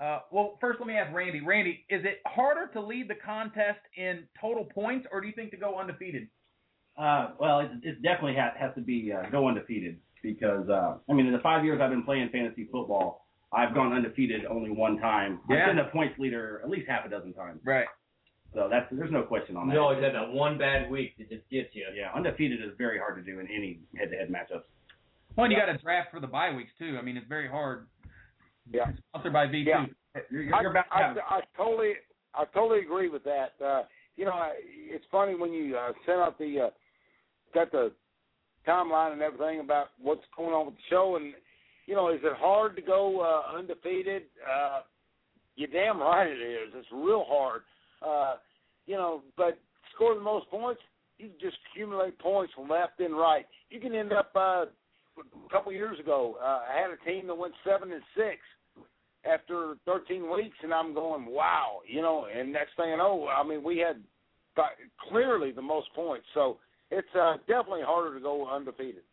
[0.02, 1.42] uh, well, first let me ask Randy.
[1.42, 5.52] Randy, is it harder to lead the contest in total points, or do you think
[5.52, 6.30] to go undefeated?
[6.98, 11.14] Uh, well, it, it definitely has, has to be uh, go undefeated because uh, I
[11.14, 13.23] mean, in the five years I've been playing fantasy football,
[13.56, 15.40] I've gone undefeated only one time.
[15.50, 15.58] Yeah.
[15.58, 17.60] I've been the points leader at least half a dozen times.
[17.64, 17.86] Right.
[18.54, 19.74] So that's there's no question on that.
[19.74, 21.86] You always have that one bad week that just gets you.
[21.96, 24.64] Yeah, undefeated is very hard to do in any head-to-head matchups.
[25.36, 26.98] Well, and you got to draft for the bye weeks too.
[27.00, 27.88] I mean, it's very hard.
[28.72, 28.92] Yeah.
[29.10, 29.66] Sponsored by V2.
[29.66, 29.86] Yeah.
[30.30, 31.94] You're, you're about to I, have I, I totally,
[32.36, 33.54] I totally agree with that.
[33.64, 33.84] Uh,
[34.16, 36.70] you know, I- it's funny when you uh, sent out the, uh,
[37.56, 37.92] got the
[38.68, 41.34] timeline and everything about what's going on with the show, and
[41.86, 44.24] you know, is it hard to go uh, undefeated?
[44.44, 44.82] Uh,
[45.56, 46.74] you're damn right it is.
[46.76, 47.62] It's real hard.
[48.06, 48.36] Uh,
[48.86, 49.58] you know, but
[49.94, 50.82] score the most points,
[51.18, 53.46] you can just accumulate points from left and right.
[53.70, 54.32] You can end up.
[54.36, 54.66] Uh,
[55.18, 58.40] a couple years ago, uh, I had a team that went seven and six
[59.32, 62.28] after 13 weeks, and I'm going, wow, you know.
[62.36, 64.02] And next thing I know, I mean, we had
[65.10, 66.26] clearly the most points.
[66.34, 66.58] So
[66.92, 69.04] it's uh, definitely harder to go undefeated.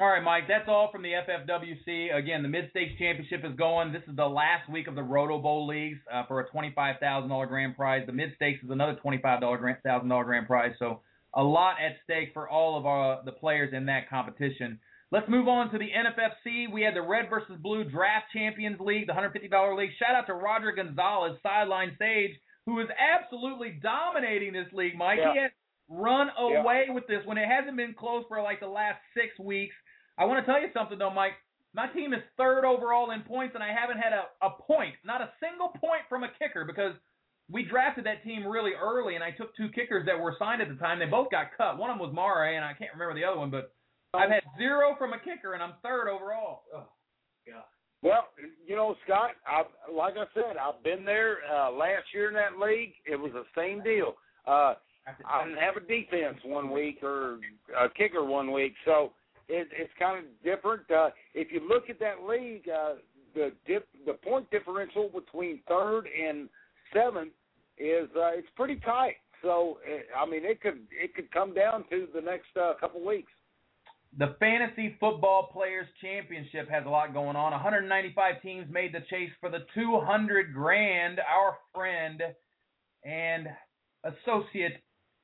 [0.00, 2.16] All right, Mike, that's all from the FFWC.
[2.16, 3.92] Again, the Mid Stakes Championship is going.
[3.92, 7.76] This is the last week of the Roto Bowl leagues uh, for a $25,000 grand
[7.76, 8.02] prize.
[8.06, 10.72] The Mid Stakes is another $25,000 grand prize.
[10.78, 11.00] So
[11.34, 14.80] a lot at stake for all of our, the players in that competition.
[15.10, 16.72] Let's move on to the NFFC.
[16.72, 19.90] We had the Red versus Blue Draft Champions League, the $150 league.
[19.98, 22.30] Shout out to Roger Gonzalez, sideline sage,
[22.64, 25.18] who is absolutely dominating this league, Mike.
[25.20, 25.32] Yeah.
[25.34, 25.50] He has
[25.88, 29.74] run away with this when it hasn't been close for like the last six weeks.
[30.18, 31.32] I want to tell you something though, Mike.
[31.74, 35.22] My team is third overall in points, and I haven't had a, a point, not
[35.22, 36.92] a single point from a kicker because
[37.50, 40.68] we drafted that team really early, and I took two kickers that were signed at
[40.68, 40.98] the time.
[40.98, 41.78] They both got cut.
[41.78, 43.72] One of them was Mare, and I can't remember the other one, but
[44.14, 46.64] I've had zero from a kicker, and I'm third overall.
[46.74, 46.84] Oh,
[47.48, 47.64] God.
[48.02, 48.28] Well,
[48.66, 52.58] you know, Scott, I like I said, I've been there uh, last year in that
[52.58, 52.94] league.
[53.06, 54.14] It was the same deal.
[54.46, 54.74] Uh,
[55.06, 57.38] I didn't have a defense one week or
[57.78, 59.12] a kicker one week, so
[59.48, 60.90] it, it's kind of different.
[60.90, 62.94] Uh, if you look at that league, uh,
[63.34, 66.48] the dip, the point differential between third and
[66.92, 67.32] seventh
[67.78, 69.16] is uh, it's pretty tight.
[69.42, 73.04] So uh, I mean, it could it could come down to the next uh, couple
[73.04, 73.32] weeks.
[74.18, 77.52] The Fantasy Football Players Championship has a lot going on.
[77.52, 81.18] 195 teams made the chase for the 200 grand.
[81.20, 82.20] Our friend
[83.04, 83.48] and
[84.04, 84.82] associate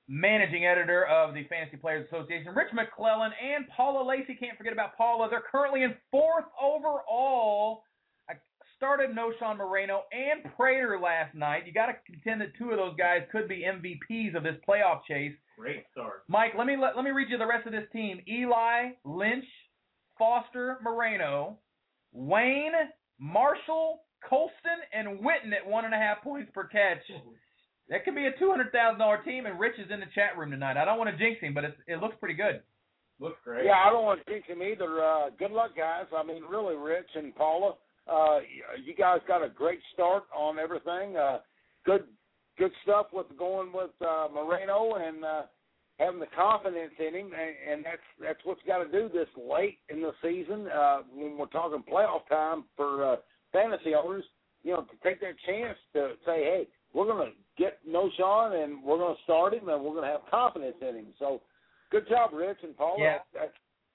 [0.09, 4.35] managing editor of the Fantasy Players Association, Rich McClellan, and Paula Lacey.
[4.35, 5.29] Can't forget about Paula.
[5.31, 7.83] They're currently in fourth overall.
[8.29, 8.35] I
[8.77, 11.67] started Knowshon Moreno and Prater last night.
[11.67, 15.01] You got to contend that two of those guys could be MVPs of this playoff
[15.07, 15.35] chase.
[15.59, 16.23] Great start.
[16.29, 18.21] Mike, let me let, let me read you the rest of this team.
[18.29, 19.45] Eli, Lynch,
[20.19, 21.59] Foster, Moreno,
[22.13, 22.73] Wayne,
[23.19, 27.03] Marshall, Colston, and Witten at one and a half points per catch.
[27.91, 30.37] That could be a two hundred thousand dollar team, and Rich is in the chat
[30.37, 30.77] room tonight.
[30.77, 32.61] I don't want to jinx him, but it's, it looks pretty good.
[33.21, 33.65] Looks great.
[33.65, 35.03] Yeah, I don't want to jinx him either.
[35.03, 36.05] Uh, good luck, guys.
[36.17, 37.75] I mean, really, Rich and Paula,
[38.07, 38.39] uh,
[38.85, 41.17] you guys got a great start on everything.
[41.17, 41.39] Uh,
[41.85, 42.05] good,
[42.59, 45.43] good stuff with going with uh, Moreno and uh,
[45.99, 49.29] having the confidence in him, and, and that's that's what you got to do this
[49.37, 53.17] late in the season uh, when we're talking playoff time for uh,
[53.53, 54.25] fantasy owners.
[54.63, 58.83] You know, to take that chance to say, hey, we're going to get Knowshon and
[58.83, 61.07] we're going to start him and we're going to have confidence in him.
[61.19, 61.43] So,
[61.91, 63.03] good job, Rich and Paula.
[63.03, 63.19] Yeah.
[63.35, 63.53] That's,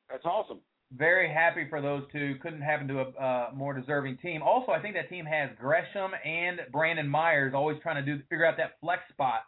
[0.09, 0.59] that's awesome.
[0.95, 2.35] Very happy for those two.
[2.43, 4.43] Couldn't happen to a uh, more deserving team.
[4.43, 8.45] Also, I think that team has Gresham and Brandon Myers always trying to do figure
[8.45, 9.41] out that flex spot.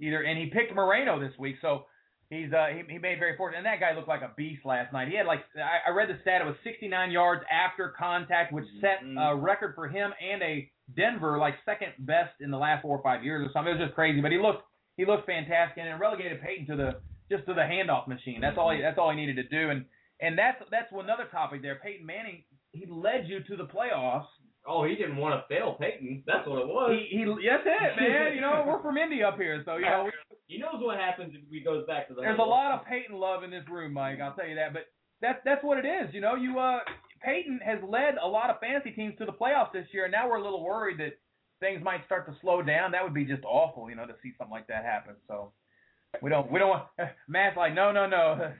[0.00, 1.86] Either and he picked Moreno this week, so
[2.30, 3.58] he's uh he, he made very fortunate.
[3.58, 5.08] And that guy looked like a beast last night.
[5.08, 8.64] He had like I, I read the stat it was 69 yards after contact, which
[8.80, 12.96] set a record for him and a Denver like second best in the last four
[12.96, 13.72] or five years or something.
[13.72, 14.62] It was just crazy, but he looked
[14.96, 18.40] he looked fantastic and relegated Peyton to the just to the handoff machine.
[18.40, 19.70] That's all he that's all he needed to do.
[19.70, 19.84] And
[20.20, 21.80] and that's that's another topic there.
[21.82, 24.26] Peyton Manning he led you to the playoffs.
[24.66, 26.22] Oh, he didn't want to fail Peyton.
[26.26, 26.92] That's what it was.
[26.92, 28.34] He he that's it, man.
[28.34, 30.10] You know we're from Indy up here, so you know
[30.46, 32.20] he knows what happens if he goes back to the.
[32.20, 34.20] there's a lot of Peyton love in this room, Mike.
[34.20, 34.72] I'll tell you that.
[34.72, 34.82] But
[35.20, 36.12] that's that's what it is.
[36.12, 36.78] You know you uh
[37.24, 40.28] Peyton has led a lot of fantasy teams to the playoffs this year, and now
[40.28, 41.18] we're a little worried that
[41.60, 42.92] things might start to slow down.
[42.92, 45.14] That would be just awful, you know, to see something like that happen.
[45.26, 45.52] So
[46.22, 46.84] we don't we don't want
[47.28, 48.52] Matt's like no no no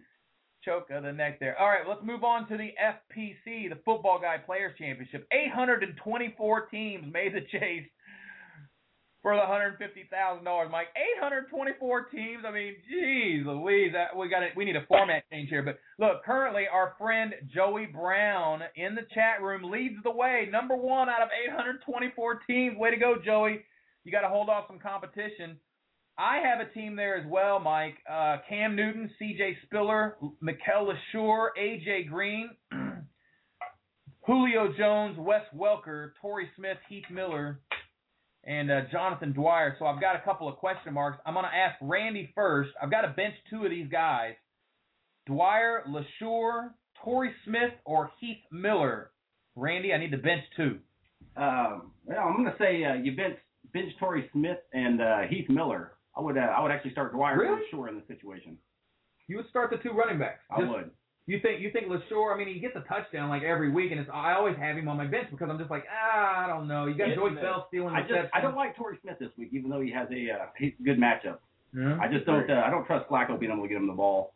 [0.64, 1.58] choke of the neck there.
[1.58, 5.26] All right, let's move on to the FPC, the Football Guy Players Championship.
[5.32, 7.86] 824 teams made the chase
[9.22, 10.88] for the hundred fifty thousand dollars, Mike.
[10.96, 12.44] Eight hundred twenty-four teams.
[12.46, 15.62] I mean, geez, Louise, that, we got we need a format change here.
[15.62, 20.76] But look, currently our friend Joey Brown in the chat room leads the way, number
[20.76, 22.76] one out of eight hundred twenty-four teams.
[22.78, 23.64] Way to go, Joey!
[24.04, 25.58] You got to hold off some competition.
[26.16, 27.94] I have a team there as well, Mike.
[28.10, 29.56] Uh, Cam Newton, C.J.
[29.66, 32.04] Spiller, Mikel Leshoure, A.J.
[32.10, 32.50] Green,
[34.26, 37.60] Julio Jones, Wes Welker, Torrey Smith, Heath Miller,
[38.44, 39.76] and uh, Jonathan Dwyer.
[39.78, 41.18] So I've got a couple of question marks.
[41.26, 42.70] I'm going to ask Randy first.
[42.82, 44.34] I've got to bench two of these guys
[45.26, 46.70] Dwyer, Leshoure,
[47.04, 49.10] Torrey Smith, or Heath Miller.
[49.56, 50.78] Randy, I need to bench two.
[51.36, 53.36] Um, well, I'm going to say uh, you bench
[53.72, 55.92] bench Torrey Smith and uh, Heath Miller.
[56.16, 57.60] I would uh, I would actually start Dwyer Really?
[57.70, 58.56] for sure in this situation.
[59.26, 60.40] You would start the two running backs.
[60.50, 60.90] I would.
[61.28, 62.34] You think you think Leshoure?
[62.34, 64.88] I mean, he gets a touchdown like every week, and it's I always have him
[64.88, 66.86] on my bench because I'm just like ah, I don't know.
[66.86, 67.34] You got Joyce?
[67.38, 70.08] Bell stealing I just I don't like Torrey Smith this week, even though he has
[70.10, 71.36] a uh, he's a good matchup.
[71.76, 71.98] Yeah.
[72.00, 74.32] I just don't uh, I don't trust Flacco being able to get him the ball.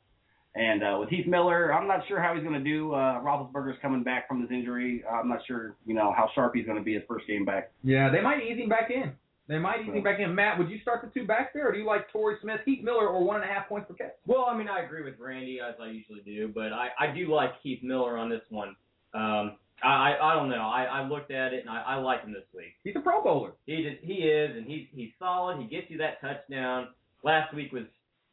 [0.54, 2.92] And uh, with Heath Miller, I'm not sure how he's going to do.
[2.92, 5.02] Uh, Roethlisberger's coming back from his injury.
[5.10, 7.72] I'm not sure, you know, how sharp he's going to be his first game back.
[7.82, 9.14] Yeah, they might ease him back in.
[9.52, 10.34] They might ease back in.
[10.34, 12.82] Matt, would you start the two back there, or do you like Torrey Smith, Heath
[12.82, 14.14] Miller, or one and a half points per catch?
[14.26, 17.32] Well, I mean, I agree with Randy as I usually do, but I, I do
[17.32, 18.76] like Keith Miller on this one.
[19.14, 20.62] Um, I, I I don't know.
[20.62, 22.74] I, I looked at it and I, I like him this week.
[22.84, 23.52] He's a Pro Bowler.
[23.66, 25.58] He just, he is, and he's he's solid.
[25.58, 26.88] He gets you that touchdown.
[27.22, 27.84] Last week was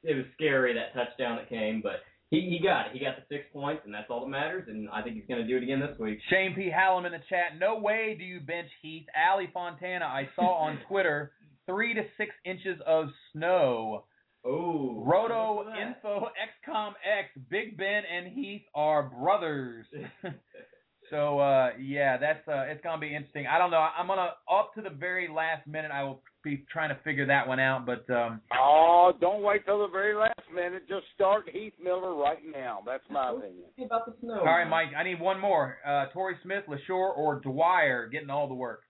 [0.04, 2.92] it was scary that touchdown that came, but he he got it.
[2.94, 4.66] He got the six points, and that's all that matters.
[4.68, 6.20] And I think he's going to do it again this week.
[6.30, 6.70] Shane P.
[6.70, 7.58] Hallam in the chat.
[7.60, 9.06] No way do you bench Heath.
[9.30, 11.32] Ali Fontana, I saw on Twitter,
[11.66, 14.06] three to six inches of snow.
[14.46, 16.28] Oh, Roto Info
[16.70, 19.86] XCOM X, Big Ben and Heath are brothers.
[21.10, 23.48] so uh yeah, that's uh it's gonna be interesting.
[23.48, 23.86] I don't know.
[23.98, 27.48] I'm gonna up to the very last minute I will be trying to figure that
[27.48, 30.84] one out, but um Oh, don't wait till the very last minute.
[30.88, 32.80] Just start Heath Miller right now.
[32.86, 33.66] That's my opinion.
[33.86, 34.40] about the snow.
[34.40, 35.78] all right, Mike, I need one more.
[35.86, 38.82] Uh Torrey Smith, Leshoure, or Dwyer getting all the work.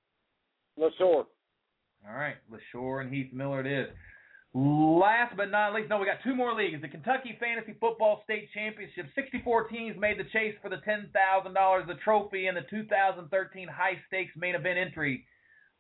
[0.78, 1.26] Leshoure.
[2.08, 3.94] All right, Leshoure and Heath Miller it is.
[4.54, 6.82] Last but not least, no, we got two more leagues.
[6.82, 9.06] The Kentucky Fantasy Football State Championship.
[9.14, 14.32] 64 teams made the chase for the $10,000, the trophy, and the 2013 high stakes
[14.36, 15.24] main event entry.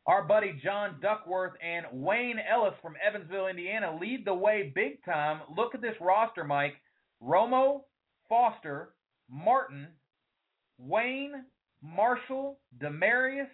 [0.09, 5.41] Our buddy John Duckworth and Wayne Ellis from Evansville, Indiana, lead the way big time.
[5.55, 6.73] Look at this roster, Mike.
[7.23, 7.81] Romo,
[8.27, 8.95] Foster,
[9.29, 9.85] Martin,
[10.79, 11.43] Wayne,
[11.83, 13.51] Marshall, Demaryius,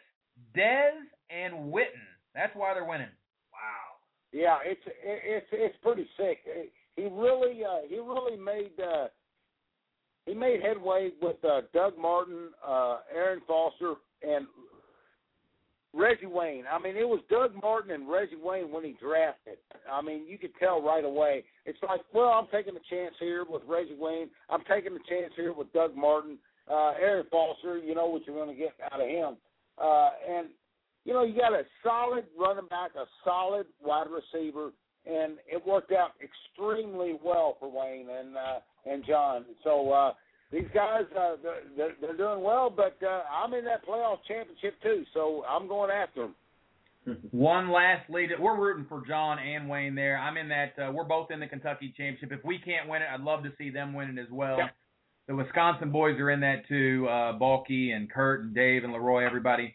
[0.55, 0.91] Dez,
[1.29, 2.07] and Witten.
[2.33, 3.07] That's why they're winning.
[3.51, 3.97] Wow.
[4.31, 6.37] Yeah, it's it's it's pretty sick.
[6.95, 9.07] He really uh, he really made uh,
[10.25, 14.47] he made headway with uh, Doug Martin, uh, Arian Foster, and
[15.95, 16.65] Reggie Wayne.
[16.71, 19.57] I mean, it was Doug Martin and Reggie Wayne when he drafted.
[19.91, 21.43] I mean, you could tell right away.
[21.65, 24.29] It's like, well, I'm taking a chance here with Reggie Wayne.
[24.49, 26.37] I'm taking a chance here with Doug Martin,
[26.69, 27.77] uh, Arian Foster.
[27.77, 29.37] You know what you're going to get out of him.
[29.81, 30.47] Uh, and
[31.05, 34.71] you know, you got a solid running back, a solid wide receiver,
[35.05, 39.45] and it worked out extremely well for Wayne and uh, and John.
[39.63, 40.13] So uh,
[40.51, 41.35] these guys, uh,
[41.77, 45.91] they're, they're doing well, but uh, I'm in that playoff championship too, so I'm going
[45.91, 46.35] after them.
[47.31, 48.29] One last lead.
[48.39, 50.17] We're rooting for John and Wayne there.
[50.17, 50.73] I'm in that.
[50.77, 52.31] Uh, we're both in the Kentucky championship.
[52.31, 54.57] If we can't win it, I'd love to see them win it as well.
[54.57, 54.69] Yeah.
[55.27, 57.07] The Wisconsin boys are in that too.
[57.09, 59.73] Uh, Balky and Kurt and Dave and Leroy, everybody.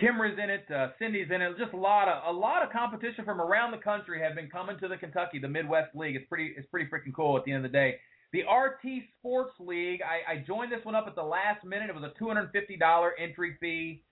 [0.00, 0.64] Kimra's in it.
[0.70, 1.56] Uh, Cindy's in it.
[1.58, 4.78] Just a lot of a lot of competition from around the country have been coming
[4.80, 6.16] to the Kentucky, the Midwest League.
[6.16, 7.36] It's pretty it's pretty freaking cool.
[7.36, 7.96] At the end of the day,
[8.34, 10.00] the RT Sports League.
[10.02, 11.88] I, I joined this one up at the last minute.
[11.88, 14.02] It was a two hundred fifty dollar entry fee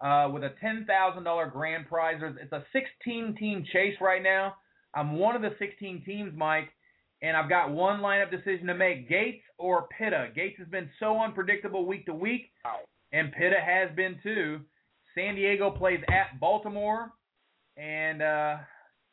[0.00, 2.20] uh, with a ten thousand dollar grand prize.
[2.40, 4.54] It's a sixteen team chase right now.
[4.94, 6.70] I'm one of the sixteen teams, Mike,
[7.20, 10.28] and I've got one lineup decision to make: Gates or Pitta.
[10.34, 12.50] Gates has been so unpredictable week to week,
[13.12, 14.60] and Pitta has been too.
[15.14, 17.12] San Diego plays at Baltimore,
[17.76, 18.56] and uh,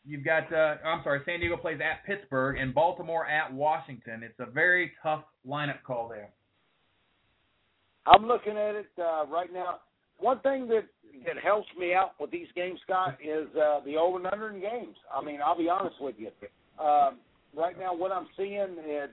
[0.06, 4.24] you've got uh, I'm sorry, San Diego plays at Pittsburgh, and Baltimore at Washington.
[4.24, 6.30] It's a very tough lineup call there.
[8.06, 9.80] I'm looking at it uh, right now.
[10.20, 10.86] One thing that
[11.26, 14.60] that helps me out with these games, Scott, is uh, the over and under in
[14.60, 14.96] games.
[15.14, 16.30] I mean, I'll be honest with you.
[16.84, 17.18] Um,
[17.56, 19.12] right now, what I'm seeing at,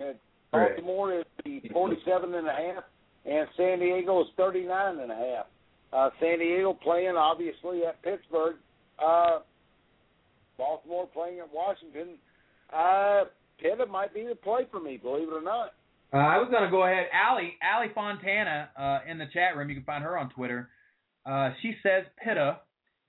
[0.00, 2.84] at Baltimore is the 47 and a half,
[3.26, 5.46] and San Diego is 39 and a half.
[5.92, 8.56] Uh, San Diego playing obviously at Pittsburgh.
[9.04, 9.40] Uh,
[10.58, 12.18] Baltimore playing at Washington.
[12.72, 13.24] Uh,
[13.60, 15.74] Pitta might be the play for me, believe it or not.
[16.12, 17.06] Uh, I was going to go ahead.
[17.12, 19.68] Allie, Allie Fontana uh, in the chat room.
[19.70, 20.68] You can find her on Twitter.
[21.24, 22.58] Uh, she says Pitta,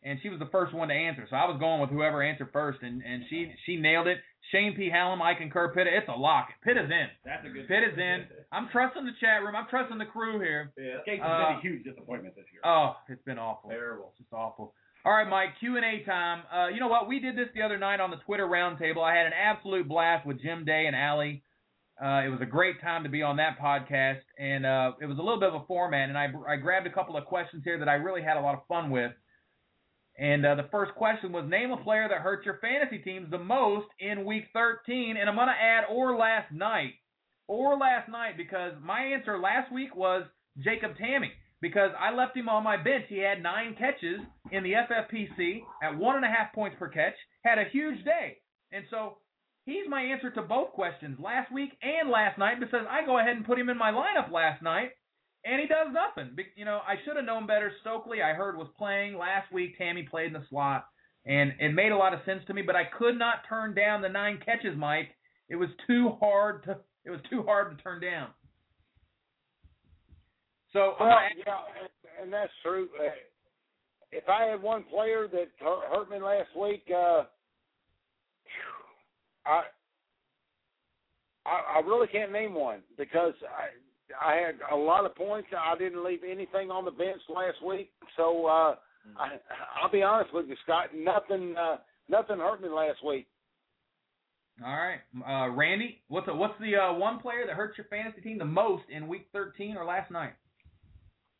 [0.04, 1.26] and she was the first one to answer.
[1.30, 4.20] So I was going with whoever answered first, and, and she she nailed it.
[4.52, 4.90] Shane P.
[4.90, 5.74] Hallam, I concur.
[5.74, 6.50] Pitta, it's a lock.
[6.64, 7.08] Pitta's in.
[7.26, 7.68] That's a good.
[7.68, 8.26] Pitta's in.
[8.52, 9.56] I'm trusting the chat room.
[9.56, 10.72] I'm trusting the crew here.
[10.78, 11.00] Yeah.
[11.06, 12.62] Gates Uh, has been a huge disappointment this year.
[12.64, 13.70] Oh, it's been awful.
[13.70, 14.12] Terrible.
[14.12, 14.76] It's just awful.
[15.06, 16.44] All right, Mike, Q and A time.
[16.54, 17.10] Uh, you know what?
[17.10, 19.04] We did this the other night on the Twitter roundtable.
[19.04, 21.44] I had an absolute blast with Jim Day and Allie.
[22.02, 25.18] Uh, it was a great time to be on that podcast, and uh, it was
[25.18, 26.08] a little bit of a format.
[26.08, 28.56] And I, I grabbed a couple of questions here that I really had a lot
[28.56, 29.12] of fun with.
[30.18, 33.40] And uh, the first question was name a player that hurt your fantasy teams the
[33.40, 35.18] most in week 13.
[35.20, 36.94] And I'm going to add or last night.
[37.48, 40.24] Or last night because my answer last week was
[40.64, 41.28] Jacob Tamme
[41.64, 43.06] because I left him on my bench.
[43.08, 44.20] He had nine catches
[44.52, 48.38] in the FFPC at one and a half points per catch, had a huge day.
[48.74, 49.18] And so
[49.66, 53.38] he's my answer to both questions last week and last night because I go ahead
[53.38, 54.90] and put him in my lineup last night
[55.46, 56.36] and he does nothing.
[56.56, 57.72] You know, I should have known better.
[57.82, 59.78] Stokley, I heard, was playing last week.
[59.80, 60.86] Tamme played in the slot,
[61.26, 62.62] and it made a lot of sense to me.
[62.62, 65.10] But I could not turn down the nine catches, Mike.
[65.50, 66.78] It was too hard to.
[67.06, 68.30] It was too hard to turn down.
[70.74, 72.90] So Well, yeah, and, and that's true.
[73.00, 73.12] Uh,
[74.12, 77.24] if I had one player that hurt, hurt me last week, uh,
[79.46, 79.64] I,
[81.46, 85.50] I I really can't name one because I I had a lot of points.
[85.58, 88.76] I didn't leave anything on the bench last week, so uh,
[89.18, 89.38] I
[89.82, 90.90] I'll be honest with you, Scott.
[90.96, 91.78] Nothing uh,
[92.10, 93.28] nothing hurt me last week.
[94.64, 98.22] All right, uh, Randy, what's the, what's the uh, one player that hurts your fantasy
[98.22, 100.34] team the most in Week 13 or last night?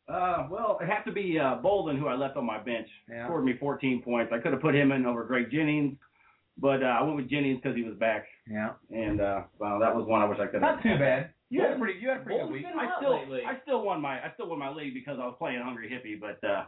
[0.08, 2.88] Uh, well, it had to be uh, Boldin, who I left on my bench.
[3.10, 3.26] Yeah.
[3.26, 4.32] Scored me 14 points.
[4.34, 5.96] I could have put him in over Greg Jennings,
[6.58, 9.94] but uh, I went with Jennings because he was back, Yeah, and uh, well, that
[9.94, 10.76] was one I wish I could have.
[10.76, 11.30] not too bad.
[11.50, 12.64] You had a pretty you had a pretty good week.
[12.66, 13.40] I still, lately.
[13.46, 16.20] I still won my, I still won my league because I was playing Hungry Hippie,
[16.20, 16.64] but uh,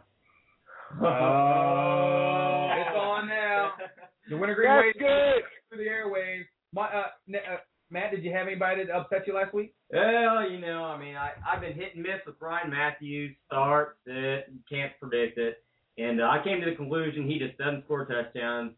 [1.05, 3.71] Oh, it's on now.
[4.29, 5.43] The winter green That's wave good.
[5.69, 6.43] through the airwaves.
[6.73, 7.57] My, uh, N- uh,
[7.89, 9.73] Matt, did you have anybody that upset you last week?
[9.91, 13.35] Well, you know, I mean, I I've been hit and miss with Ryan Mathews.
[13.47, 15.63] Start, sit, you can't predict it.
[15.97, 18.73] And uh, I came to the conclusion he just doesn't score touchdowns.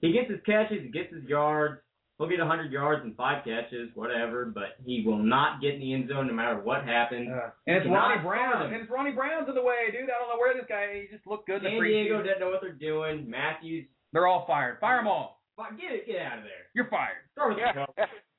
[0.00, 1.80] He gets his catches, he gets his yards.
[2.18, 5.92] He'll get 100 yards and five catches, whatever, but he will not get in the
[5.92, 7.28] end zone no matter what happens.
[7.66, 8.72] and it's Ronnie Brown.
[8.72, 10.06] And it's Ronnie Brown's in the way, dude.
[10.08, 11.02] I don't know where this guy.
[11.02, 13.28] He just looked good in the San Diego doesn't know what they're doing.
[13.28, 14.78] Mathews, They're all fired.
[14.78, 15.42] Fire them all.
[15.58, 16.70] get it, get out of there.
[16.74, 17.26] You're fired.
[17.36, 17.56] With
[17.96, 18.06] the.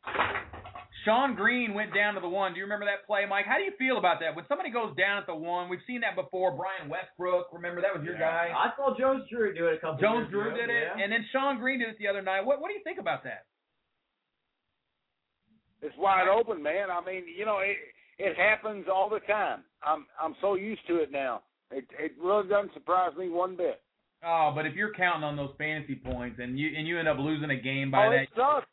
[1.06, 2.54] Shonn Greene went down to the one.
[2.54, 3.45] Do you remember that play, Mike?
[3.45, 4.36] How do you feel about that?
[4.36, 6.56] When somebody goes down at the one, we've seen that before.
[6.56, 8.51] Brian Westbrook, remember that was your guy.
[8.56, 11.04] I saw Jones Drew do it a couple Jones years Drew ago, did it, yeah.
[11.04, 12.45] and then Shonn Greene did it the other night.
[12.45, 13.45] What What do you think about that?
[15.82, 16.88] It's wide open, man.
[16.89, 17.76] I mean, you know, it
[18.18, 19.64] it happens all the time.
[19.84, 21.41] I'm I'm so used to it now.
[21.72, 23.82] It it really doesn't surprise me one bit.
[24.26, 27.18] Oh, but if you're counting on those fantasy points and you and you end up
[27.20, 28.68] losing a game by oh, that, it sucks.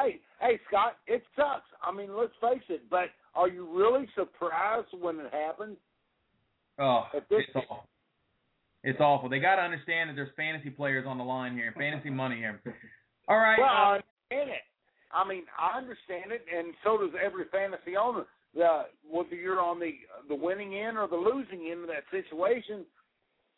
[0.00, 1.66] Hey, hey, Scott, it sucks.
[1.82, 2.82] I mean, let's face it.
[2.90, 5.76] But are you really surprised when it happens?
[6.78, 7.84] oh, this- it's awful.
[8.84, 9.28] It's awful.
[9.28, 12.62] They got to understand that there's fantasy players on the line here, fantasy money here.
[13.28, 13.58] All right.
[13.58, 14.62] Well, I uh, understand it.
[15.12, 18.24] I mean, I understand it, and so does every fantasy owner.
[18.56, 19.92] Uh, whether you're on the
[20.28, 22.84] the winning end or the losing end of that situation,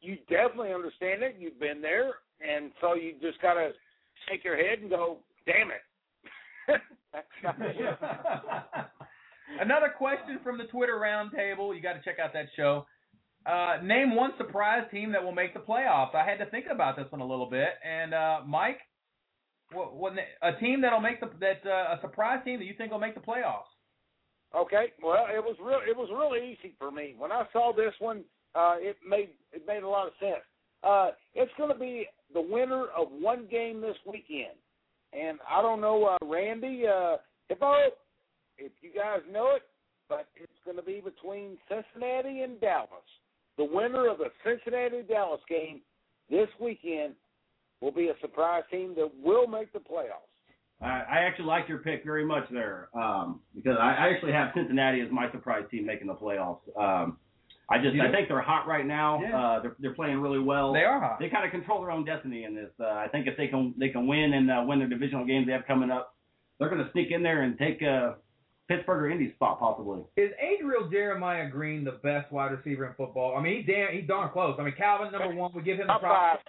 [0.01, 1.37] you definitely understand it.
[1.39, 3.73] You've been there, and so you just gotta
[4.29, 5.83] shake your head and go, "Damn it."
[9.61, 11.75] Another question from the Twitter roundtable.
[11.75, 12.87] You got to check out that show.
[13.47, 16.15] Uh, name one surprise team that will make the playoffs.
[16.15, 17.69] I had to think about this one a little bit.
[17.85, 18.81] And uh, Mike,
[19.73, 20.13] what, what
[20.43, 23.15] a team that'll make the that uh, a surprise team that you think will make
[23.15, 23.71] the playoffs?
[24.55, 25.79] Okay, well, it was real.
[25.89, 28.25] It was really easy for me when I saw this one.
[28.55, 30.43] Uh, it made it made a lot of sense.
[30.83, 34.59] Uh, it's going to be the winner of one game this weekend,
[35.13, 37.17] and I don't know, uh, Randy, uh,
[37.49, 37.75] Hippo,
[38.59, 39.63] if you guys know it,
[40.09, 42.89] but it's going to be between Cincinnati and Dallas.
[43.59, 45.81] The winner of the Cincinnati Dallas game
[46.31, 47.15] this weekend
[47.81, 50.27] will be a surprise team that will make the playoffs.
[50.83, 55.09] I, actually like your pick very much there um, because I actually have Cincinnati as
[55.13, 56.61] my surprise team making the playoffs.
[56.79, 57.19] Um,
[57.71, 58.13] I just You I do?
[58.13, 59.21] think they're hot right now.
[59.23, 59.39] Yeah.
[59.39, 60.73] Uh, they're they're playing really well.
[60.73, 61.19] They are hot.
[61.21, 62.71] They kind of control their own destiny in this.
[62.81, 65.47] Uh, I think if they can they can win and uh, win their divisional games
[65.47, 66.15] they have coming up,
[66.59, 68.15] they're going to sneak in there and take uh,
[68.69, 70.01] Pittsburgh or Indy spot possibly.
[70.17, 73.37] Is Adriel Jeremiah Green the best wide receiver in football?
[73.37, 74.57] I mean, he's damn, he's darn close.
[74.59, 75.53] I mean, Calvin number one.
[75.55, 76.45] We give him the Top props.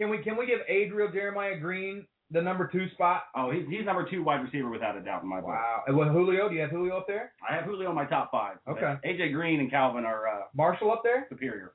[0.00, 3.24] Can we can we give Adriel Jeremiah Green the number two spot?
[3.36, 5.50] Oh, he's he's number two wide receiver without a doubt in my book.
[5.50, 5.82] Wow.
[5.86, 7.32] And with Julio, do you have Julio up there?
[7.48, 8.56] I have Julio in my top five.
[8.68, 8.94] Okay.
[9.04, 11.26] AJ Green and Calvin are uh, Marshall up there?
[11.28, 11.72] superior.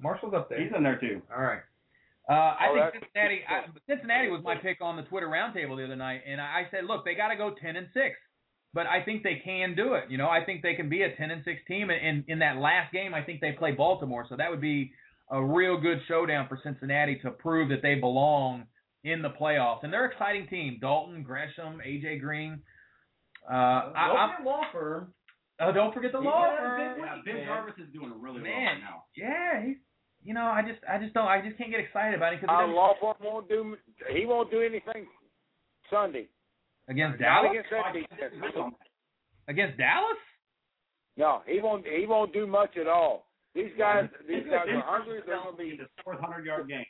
[0.00, 0.62] Marshall's up there.
[0.62, 1.20] He's in there too.
[1.34, 1.60] All right.
[2.28, 3.40] Uh, I Oh, think that's- Cincinnati.
[3.48, 6.68] I, Cincinnati was my pick on the Twitter roundtable the other night, and I I
[6.70, 8.16] said, look, they got to go ten and six,
[8.72, 10.04] but I think they can do it.
[10.08, 12.38] You know, I think they can be a ten and six team, and in, in
[12.38, 14.92] that last game, I think they play Baltimore, so that would be
[15.32, 18.64] a real good showdown for Cincinnati to prove that they belong
[19.04, 19.82] in the playoffs.
[19.82, 22.60] And they're an exciting team: Dalton, Gresham, AJ Green.
[23.48, 23.52] Uh,
[23.92, 25.14] Don't I'm, forget law firm.
[25.60, 26.80] oh, don't forget the He law firm.
[27.00, 27.46] Yeah, Ben man.
[27.46, 29.04] Jarvis is doing really well right now.
[29.16, 29.76] yeah, he's.
[30.22, 32.52] You know, I just, I just don't, I just can't get excited about it because
[32.54, 33.74] Our law firm won't do.
[34.14, 35.06] He won't do anything
[35.90, 36.28] Sunday.
[36.88, 37.50] against Not Dallas.
[37.52, 38.72] against that.
[39.48, 40.20] Against Dallas?
[41.16, 41.86] No, he won't.
[41.86, 43.26] He won't do much at all.
[43.54, 44.08] These guys.
[44.28, 45.20] These guys are hungry.
[45.26, 45.70] They're going to be.
[45.70, 46.84] in the fourth hundred yard game.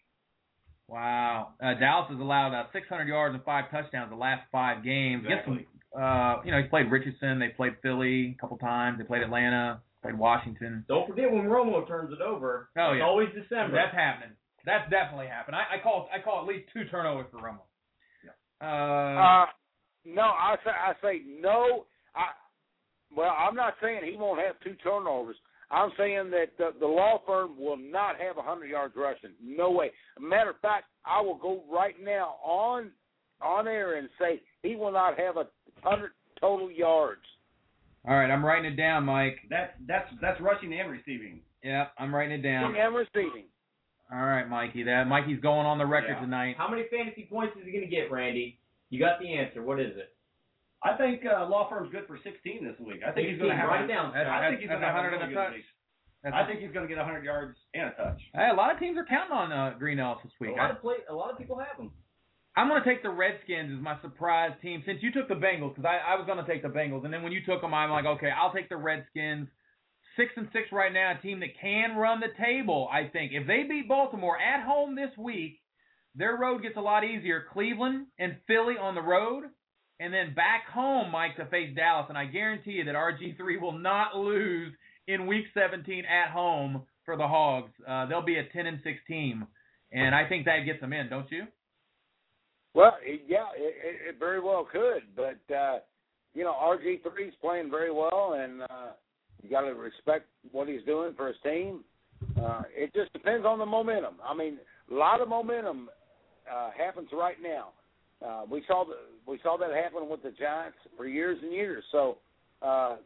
[0.90, 1.50] Wow.
[1.62, 5.24] Uh, Dallas has allowed uh, 600 yards and five touchdowns the last five games.
[5.24, 5.64] Against some,
[5.96, 7.38] uh, you know, he's played Richardson.
[7.38, 8.98] They played Philly a couple times.
[8.98, 9.80] They played Atlanta.
[10.02, 10.84] Played Washington.
[10.88, 12.70] Don't forget when Romo turns it over.
[12.78, 13.04] Oh, It's yeah.
[13.04, 13.76] always December.
[13.76, 14.34] That's happening.
[14.64, 15.56] That's definitely happened.
[15.56, 17.60] I, I call I call at least two turnovers for Romo.
[18.60, 19.46] Uh, Uh,
[20.04, 20.70] no, I say.
[20.70, 21.84] I say no.
[22.16, 22.32] I.
[23.14, 25.36] Well, I'm not saying he won't have two turnovers.
[25.70, 29.30] I'm saying that the, the law firm will not have a 100 yards rushing.
[29.42, 29.90] No way.
[30.20, 32.90] Matter of fact, I will go right now on
[33.42, 35.46] on air and say he will not have a
[35.82, 36.10] 100
[36.40, 37.22] total yards.
[38.06, 39.38] All right, I'm writing it down, Mike.
[39.48, 41.40] That's that's that's rushing and receiving.
[41.62, 42.74] Yeah, I'm writing it down.
[42.74, 43.44] And receiving.
[44.12, 44.82] All right, Mikey.
[44.84, 46.20] That Mikey's going on the record Yeah.
[46.20, 46.56] tonight.
[46.58, 48.58] How many fantasy points is he going to get, Randy?
[48.88, 49.62] You got the answer.
[49.62, 50.12] What is it?
[50.82, 53.00] I think uh, law firm's good for 16 this week.
[53.06, 54.96] I think he's going to have it down, That's, I think he's going to have
[54.96, 55.52] 100 a and a touch.
[55.52, 55.68] week.
[56.24, 58.20] That's I think he's going to get 100 yards and a touch.
[58.32, 60.76] Hey, a lot of teams are counting on uh, Green Ellis this A lot I,
[60.76, 61.90] of play, a lot of people have him.
[62.56, 64.82] I'm going to take the Redskins as my surprise team.
[64.84, 67.12] Since you took the Bengals, because I, I was going to take the Bengals, and
[67.12, 69.48] then when you took them, I'm like, okay, I'll take the Redskins.
[70.16, 72.88] Six and six right now, a team that can run the table.
[72.92, 75.60] I think if they beat Baltimore at home this week,
[76.14, 77.44] their road gets a lot easier.
[77.52, 79.44] Cleveland and Philly on the road,
[80.00, 82.06] and then back home, Mike, to face Dallas.
[82.08, 84.72] And I guarantee you that RG3 will not lose
[85.06, 87.70] in Week 17 at home for the Hogs.
[87.86, 89.46] Uh, they'll be a 10 and 6 team,
[89.92, 91.44] and I think that gets them in, don't you?
[92.72, 92.92] Well,
[93.26, 95.78] yeah, it, it, very well could, but uh,
[96.34, 98.92] you know, RG three's playing very well, and uh,
[99.42, 101.84] you got to respect what he's doing for his team.
[102.40, 104.14] Uh, it just depends on the momentum.
[104.24, 104.58] I mean,
[104.90, 105.90] a lot of momentum
[106.50, 107.70] uh, happens right now.
[108.24, 108.96] Uh, we saw the,
[109.26, 111.82] we saw that happen with the Giants for years and years.
[111.90, 112.18] So,
[112.62, 112.96] uh,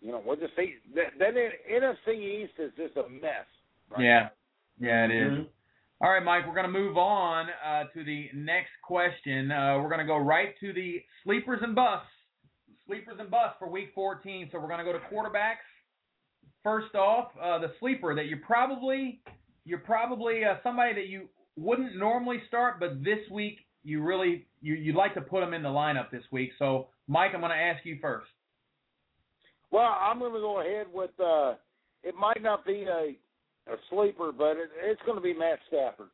[0.00, 0.74] you know, we'll just see.
[0.94, 3.46] That, that NFC East is just a mess.
[3.90, 4.28] Right Yeah,
[4.78, 5.32] yeah, it is.
[5.32, 5.46] Mhm.
[6.02, 9.50] All right, Mike, we're going to move on uh, to the next question.
[9.50, 12.06] Uh, we're going to go right to the sleepers and busts.
[12.86, 14.50] Sleepers and busts for Week 14.
[14.52, 15.64] So we're going to go to quarterbacks.
[16.62, 19.20] First off, uh, the sleeper that you probably
[19.64, 24.74] you're probably uh, somebody that you wouldn't normally start, but this week you really you
[24.74, 26.50] you'd like to put them in the lineup this week.
[26.58, 28.28] So, Mike, I'm going to ask you first.
[29.70, 31.10] Well, I'm going to go ahead with.
[31.18, 31.54] Uh,
[32.02, 33.16] it might not be a,
[33.72, 36.08] a sleeper, but it, it's going to be Matt Stafford.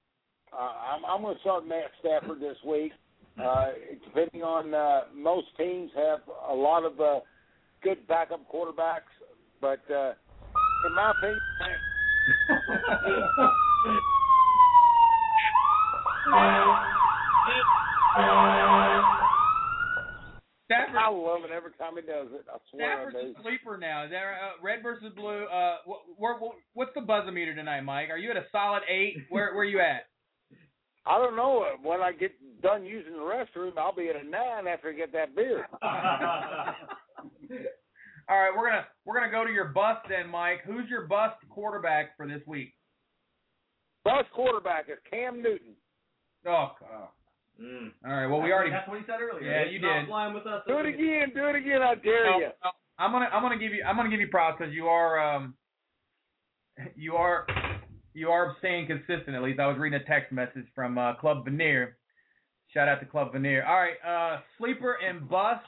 [0.52, 0.56] Uh,
[0.94, 2.92] I'm, I'm going to start Matt Stafford this week.
[3.42, 3.68] Uh,
[4.04, 6.20] depending on uh, most teams have
[6.50, 7.20] a lot of uh,
[7.82, 9.08] good backup quarterbacks,
[9.58, 10.12] but uh,
[10.86, 11.40] in my opinion,
[20.66, 22.46] Stafford, I love it every time he does it.
[22.48, 24.08] I swear Stafford's a sleeper now.
[24.08, 25.44] There, uh, red versus blue.
[25.44, 26.00] Uh, what,
[26.40, 28.10] what, what's the buzzer meter tonight, Mike?
[28.10, 29.16] Are you at a solid eight?
[29.28, 30.06] Where, where you at?
[31.04, 31.64] I don't know.
[31.82, 35.12] When I get done using the restroom, I'll be at a nine after I get
[35.12, 35.66] that beer.
[38.28, 40.60] All right, we're gonna we're gonna go to your bust then, Mike.
[40.64, 42.72] Who's your bust quarterback for this week?
[44.04, 45.74] Bust quarterback is Cam Newton.
[46.46, 47.08] Oh, God.
[47.60, 47.92] Mm.
[48.04, 48.26] all right.
[48.26, 48.70] Well, we already.
[48.70, 49.44] That's what he said earlier.
[49.48, 50.08] Yeah, It's you not did.
[50.08, 50.62] flying with us.
[50.66, 51.32] Do it again.
[51.34, 51.82] Do it again.
[51.82, 52.46] I dare No, you.
[52.64, 55.18] no, I'm gonna I'm gonna give you I'm gonna give you props because you are
[55.36, 55.54] um
[56.96, 57.46] you are
[58.14, 59.36] you are staying consistent.
[59.36, 61.98] At least I was reading a text message from uh, Club Veneer.
[62.74, 63.64] Shout out to Club Veneer.
[63.64, 65.60] All right, uh, sleeper and bust.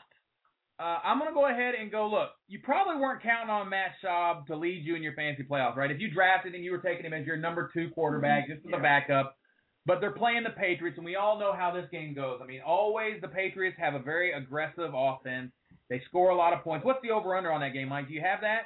[0.80, 2.08] Uh, I'm gonna go ahead and go.
[2.08, 5.76] Look, you probably weren't counting on Matt Schaub to lead you in your fantasy playoffs,
[5.76, 5.90] right?
[5.90, 8.72] If you drafted and you were taking him as your number two quarterback, just as
[8.76, 9.36] a backup,
[9.86, 12.40] but they're playing the Patriots, and we all know how this game goes.
[12.42, 15.52] I mean, always the Patriots have a very aggressive offense.
[15.90, 16.84] They score a lot of points.
[16.84, 18.08] What's the over/under on that game, Mike?
[18.08, 18.62] Do you have that?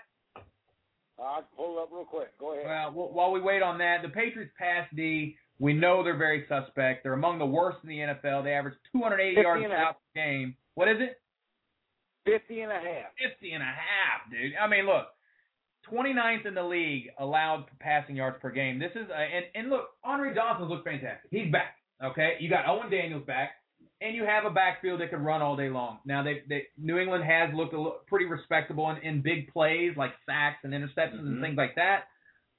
[1.21, 2.39] I'll pull it up real quick.
[2.39, 2.95] Go ahead.
[2.95, 5.37] Well, while we wait on that, the Patriots pass D.
[5.59, 7.03] We know they're very suspect.
[7.03, 8.45] They're among the worst in the NFL.
[8.45, 10.57] They average 280 yards per game.
[10.77, 11.21] What is it?
[12.25, 13.11] 50 and a half.
[13.19, 14.53] 50 and a half, dude.
[14.55, 15.09] I mean, look,
[15.93, 18.79] 29th in the league allowed passing yards per game.
[18.79, 21.31] This is, uh, and, and look, Henry Johnson's looked fantastic.
[21.31, 22.35] He's back, okay?
[22.41, 23.51] You got Owen Daniels back,
[24.01, 25.99] and you have a backfield that can run all day long.
[26.05, 29.93] Now, they, they New England has looked a little, pretty respectable in, in big plays
[29.97, 31.41] like sacks and interceptions and Mhm.
[31.43, 32.05] things like that.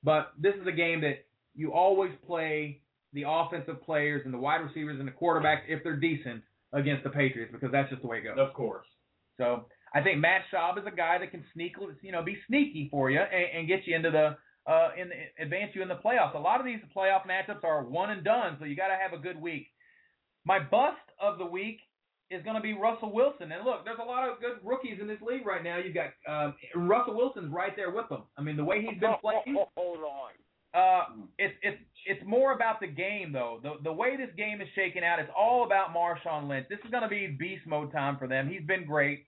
[0.03, 1.25] But this is a game that
[1.55, 2.81] you always play
[3.13, 7.09] the offensive players and the wide receivers and the quarterbacks if they're decent against the
[7.09, 8.37] Patriots because that's just the way it goes.
[8.37, 8.85] Of course.
[9.37, 12.87] So I think Matt Schaub is a guy that can sneak, you know, be sneaky
[12.91, 14.37] for you and, and get you into the
[14.69, 16.35] uh, in the, advance you in the playoffs.
[16.35, 19.17] A lot of these playoff matchups are one and done, so you got to have
[19.17, 19.67] a good week.
[20.45, 21.79] My bust of the week
[22.29, 23.51] is going to be Russell Wilson.
[23.51, 25.77] And look, there's a lot of good rookies in this league right now.
[25.77, 28.23] You've got um, Russell Wilson's right there with them.
[28.37, 29.57] I mean, the way he's been playing.
[29.75, 30.31] Hold on.
[30.71, 33.59] Uh, it's it's it's more about the game though.
[33.63, 36.67] The the way this game is shaking out, it's all about Marshawn Lynch.
[36.69, 38.47] This is going to be beast mode time for them.
[38.47, 39.25] He's been great,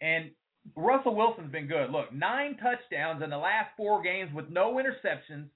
[0.00, 0.30] and
[0.76, 1.90] Russell Wilson's been good.
[1.90, 5.48] Look, nine touchdowns in the last four games with no interceptions,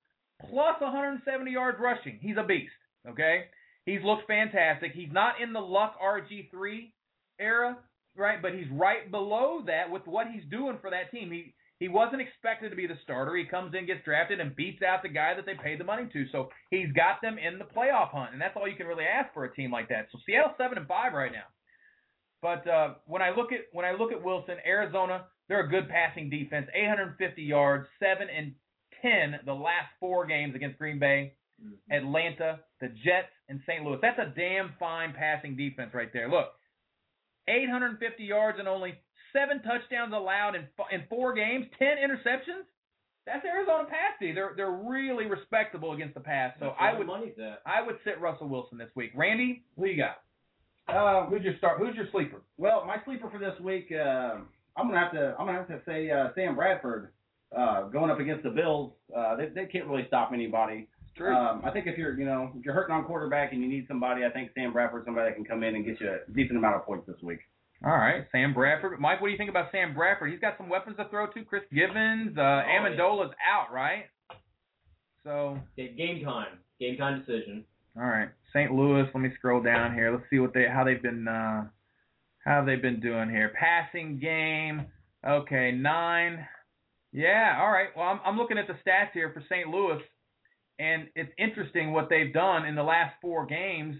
[0.51, 2.18] plus 170 yards rushing.
[2.20, 2.72] He's a beast.
[3.09, 3.45] Okay,
[3.86, 4.93] he's looked fantastic.
[4.93, 6.93] He's not in the Luck RG three
[7.39, 7.78] era,
[8.16, 8.43] right?
[8.43, 11.30] But he's right below that with what he's doing for that team.
[11.30, 13.34] He He wasn't expected to be the starter.
[13.36, 16.09] He comes in, gets drafted, and beats out the guy that they paid the money
[16.12, 16.26] to.
[16.32, 19.32] So he's got them in the playoff hunt, and that's all you can really ask
[19.32, 20.09] for a team like that.
[20.12, 21.47] So Seattle seven and five right now.
[22.41, 25.89] But uh, when I look at when I look at Wilson, Arizona, they're a good
[25.89, 28.55] passing defense, 850 yards, seven and
[29.03, 31.34] 10 the last four games against Green Bay,
[31.91, 33.84] Atlanta, the Jets, and St.
[33.84, 33.99] Louis.
[34.01, 36.30] That's a damn fine passing defense right there.
[36.30, 36.49] Look,
[37.49, 38.95] 850 yards and only
[39.32, 42.66] seven touchdowns allowed in in four games, 10 interceptions.
[43.26, 44.32] That's Arizona pass D.
[44.32, 46.55] They're they're really respectable against the pass.
[46.61, 47.07] So That's I would.
[47.66, 49.11] I would sit Russell Wilson this week.
[49.14, 50.16] Randy, who you got?
[50.89, 51.78] Uh, Who's your start?
[51.78, 52.43] Who's your sleeper?
[52.57, 54.36] well, my sleeper for this week, uh,
[54.76, 57.11] I'm gonna have to I'm gonna have to say uh, Sam Bradford
[57.57, 58.93] uh, going up against the Bills.
[59.14, 60.89] Uh, they they can't really stop anybody.
[61.16, 61.34] True.
[61.34, 63.86] Um, I think if you're you know if you're hurting on quarterback and you need
[63.89, 66.57] somebody, I think Sam Bradford's somebody that can come in and get you a decent
[66.57, 67.41] amount of points this week.
[67.84, 68.99] All right, Sam Bradford.
[68.99, 70.30] Mike, what do you think about Sam Bradford?
[70.32, 71.45] He's got some weapons to throw to.
[71.45, 74.05] Chris Givens, uh, Amendola's out, right?
[75.22, 76.59] So, Okay, game time.
[76.80, 77.64] Game time decision.
[77.99, 78.72] All right, St.
[78.72, 79.09] Louis.
[79.12, 80.12] Let me scroll down here.
[80.12, 81.64] Let's see what they how they've been uh,
[82.44, 83.53] how have been doing here.
[83.59, 84.86] Passing game.
[85.26, 86.46] Okay, nine.
[87.12, 87.88] Yeah, all right.
[87.96, 89.68] Well, I'm I'm looking at the stats here for St.
[89.68, 90.01] Louis,
[90.78, 93.96] and it's interesting what they've done in the last four games.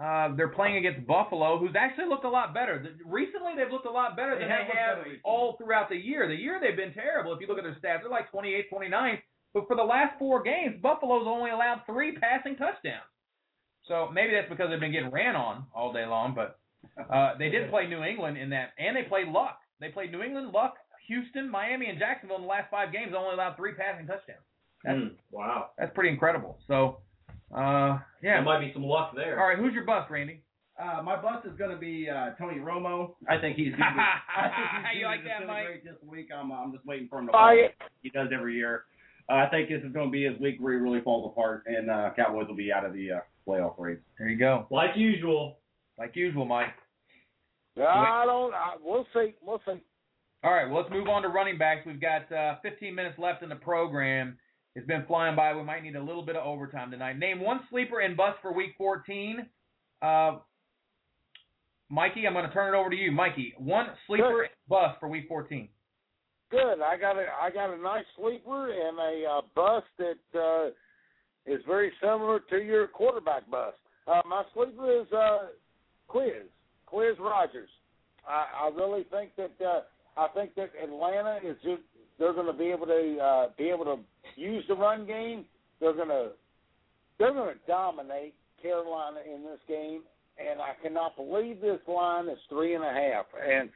[0.00, 2.84] Uh, they're playing against Buffalo, who's actually looked a lot better.
[3.06, 6.28] Recently, they've looked a lot better than They have they have all throughout the year.
[6.28, 7.32] The year they've been terrible.
[7.32, 9.18] If you look at their stats, they're like 28, 29.
[9.54, 13.13] But for the last four games, Buffalo's only allowed three passing touchdowns.
[13.86, 16.34] So maybe that's because they've been getting ran on all day long.
[16.34, 16.58] But
[17.12, 19.58] uh, they did play New England in that, and they played Luck.
[19.80, 20.74] They played New England, Luck,
[21.08, 23.12] Houston, Miami, and Jacksonville in the last five games.
[23.16, 24.40] Only allowed three passing touchdowns.
[24.84, 25.70] That's Hmm, wow.
[25.78, 26.58] that's pretty incredible.
[26.68, 26.98] So,
[27.54, 28.36] uh, yeah.
[28.36, 29.40] There might be some luck there.
[29.40, 30.40] All right, who's your bust, Randy?
[30.80, 33.14] Uh, my bust is going to be uh, Tony Romo.
[33.28, 33.70] I think he's.
[33.72, 34.00] Gonna be,
[34.36, 35.84] I think he's You like that, disintegrate Mike?
[35.84, 37.32] This week, I'm, I'm just waiting for him to.
[37.32, 37.64] Buy fall.
[37.64, 37.74] it.
[38.02, 38.84] He does every year.
[39.30, 41.62] Uh, I think this is going to be his week where he really falls apart,
[41.66, 43.98] and uh, Cowboys will be out of the uh, playoff race.
[44.18, 44.66] There you go.
[44.70, 45.58] Like usual.
[45.98, 46.74] Like usual, Mike.
[47.76, 48.54] I don't.
[48.54, 49.34] I, we'll see.
[49.42, 49.80] We'll see.
[50.44, 51.86] All right, well, let's move on to running backs.
[51.86, 54.36] We've got uh, 15 minutes left in the program.
[54.76, 55.54] It's been flying by.
[55.54, 57.18] We might need a little bit of overtime tonight.
[57.18, 59.46] Name one sleeper and bust for Week 14.
[60.02, 60.38] Uh,
[61.88, 63.10] Mikey, I'm going to turn it over to you.
[63.10, 65.68] Mikey, one sleeper and bust for Week 14.
[66.50, 66.82] Good.
[66.82, 70.70] I got a I got a nice sleeper and a uh, bust that uh,
[71.46, 73.76] is very similar to your quarterback bust.
[74.06, 75.38] Uh, my sleeper is uh,
[76.08, 76.46] Quizz
[76.92, 77.68] Quizz Rodgers.
[78.28, 79.80] I, I really think that uh,
[80.16, 81.82] I think that Atlanta is just
[82.18, 83.98] they're going to be able to uh, be able to
[84.36, 85.44] use the run game.
[85.80, 86.30] They're going to
[87.18, 90.02] they're going to dominate Carolina in this game,
[90.38, 93.26] and I cannot believe this line is three and a half.
[93.46, 93.70] And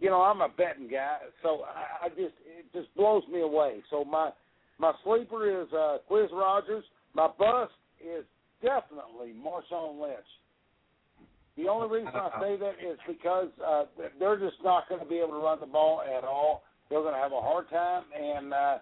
[0.00, 3.80] you know, I'm a betting guy, so I, I just it just blows me away.
[3.90, 4.30] So my
[4.78, 6.84] my sleeper is uh, Quiz Rogers.
[7.14, 8.24] My bust is
[8.62, 10.18] definitely Marshawn Lynch.
[11.56, 13.84] The only reason I say that is because uh,
[14.18, 16.62] they're just not going to be able to run the ball at all.
[16.88, 18.78] They're going to have a hard time, and uh,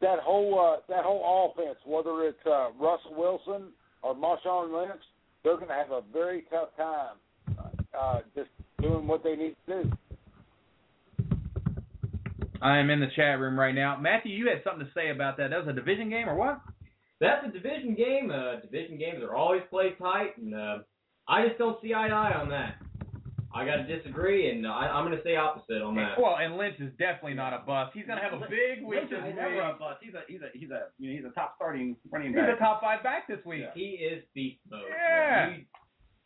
[0.00, 3.68] that whole uh, that whole offense, whether it's uh, Russell Wilson
[4.02, 5.02] or Marshawn Lynch,
[5.42, 7.16] they're going to have a very tough time
[7.98, 8.50] uh, just
[8.80, 9.92] doing what they need to do.
[12.60, 13.98] I am in the chat room right now.
[14.00, 15.50] Matthew, you had something to say about that.
[15.50, 16.60] That was a division game or what?
[17.22, 18.30] That's a division game.
[18.34, 20.78] Uh, division games are always played tight, and uh,
[21.28, 22.76] I just don't see eye to eye on that.
[23.54, 26.18] I got to disagree, and uh, I, I'm going to say opposite on that.
[26.18, 27.92] Well, and Lynch is definitely not a bust.
[27.94, 29.36] He's going to have a big week Lynch this is week.
[29.36, 30.00] never a bust.
[30.02, 32.48] He's a he's a he's a you know, he's a top starting running back.
[32.48, 33.64] He's a top five back this week.
[33.74, 34.82] He is beast mode.
[34.90, 35.50] Yeah.
[35.54, 35.66] He-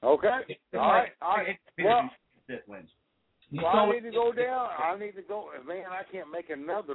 [0.05, 0.57] Okay.
[0.75, 1.09] All right.
[1.21, 1.59] All right.
[1.83, 2.09] Well,
[2.47, 2.89] This Lynch.
[3.51, 4.69] well, I need to go down.
[4.79, 5.49] I need to go.
[5.67, 6.95] Man, I can't make another.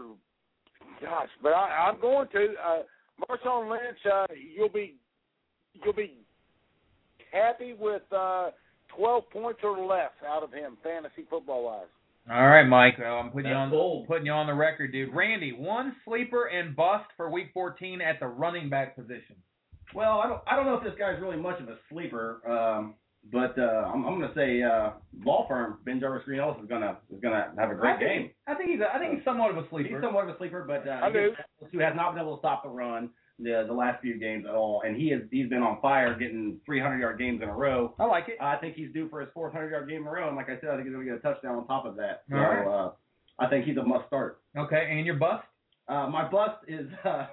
[1.02, 2.54] Gosh, but I, I'm going to.
[2.64, 2.82] Uh,
[3.30, 4.96] Marshawn Lynch, uh, you'll be
[5.74, 6.18] you'll be
[7.32, 8.50] happy with uh,
[8.98, 11.86] 12 points or less out of him, fantasy football wise.
[12.30, 13.00] All right, Mike.
[13.00, 14.08] Well, I'm putting you That's on bold.
[14.08, 15.14] putting you on the record, dude.
[15.14, 19.36] Randy, one sleeper and bust for Week 14 at the running back position.
[19.96, 22.94] Well, I don't I don't know if this guy's really much of a sleeper, um,
[23.32, 24.92] but uh, I'm I'm going to say uh,
[25.24, 28.30] law firm BenJarvus Green Ellis is gonna is gonna have a great think, game.
[28.48, 29.90] I think he's a, I think he's somewhat of a sleeper.
[29.90, 31.34] He's somewhat of a sleeper, but uh, I do.
[31.72, 33.10] who has not been able to stop the run
[33.42, 36.60] the the last few games at all, and he is he's been on fire, getting
[36.66, 37.94] 300 yard games in a row.
[38.00, 38.38] I like it.
[38.42, 40.60] I think he's due for his 400 yard game in a row, and like I
[40.60, 42.24] said, I think he's going to get a touchdown on top of that.
[42.30, 42.86] So All right.
[42.86, 42.92] uh,
[43.40, 44.42] I think he's a must start.
[44.58, 45.46] Okay, and your bust?
[45.88, 47.28] Uh, my bust is uh,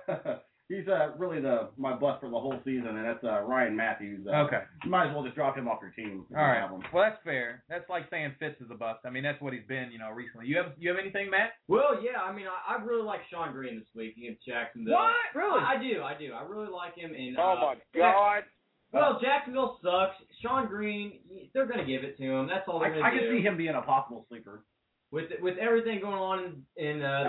[0.68, 4.26] he's uh, really the my bust for the whole season, and that's uh, Ryan Mathews.
[4.26, 4.62] Uh, Okay.
[4.84, 6.24] You might as well just drop him off your team.
[6.24, 6.60] if you All right.
[6.60, 6.82] have him.
[6.92, 7.64] Well, that's fair.
[7.68, 9.00] That's like saying Fitz is a bust.
[9.04, 10.46] I mean, that's what he's been, you know, recently.
[10.46, 11.52] You have you have anything, Matt?
[11.68, 14.94] Well, yeah, I mean, I, I really like Shonn Greene this week against Jacksonville.
[14.94, 15.12] What?
[15.34, 15.60] Really?
[15.60, 16.32] I, I do, I do.
[16.32, 17.12] I really like him.
[17.14, 18.42] And Oh uh, my God!
[18.92, 20.16] Well, Jacksonville sucks.
[20.44, 21.18] Shonn Greene,
[21.52, 22.46] they're gonna give it to him.
[22.48, 23.06] That's all they're gonna do.
[23.06, 23.36] I can do.
[23.36, 24.64] see him being a possible sleeper.
[25.10, 27.24] With with everything going on in, in uh,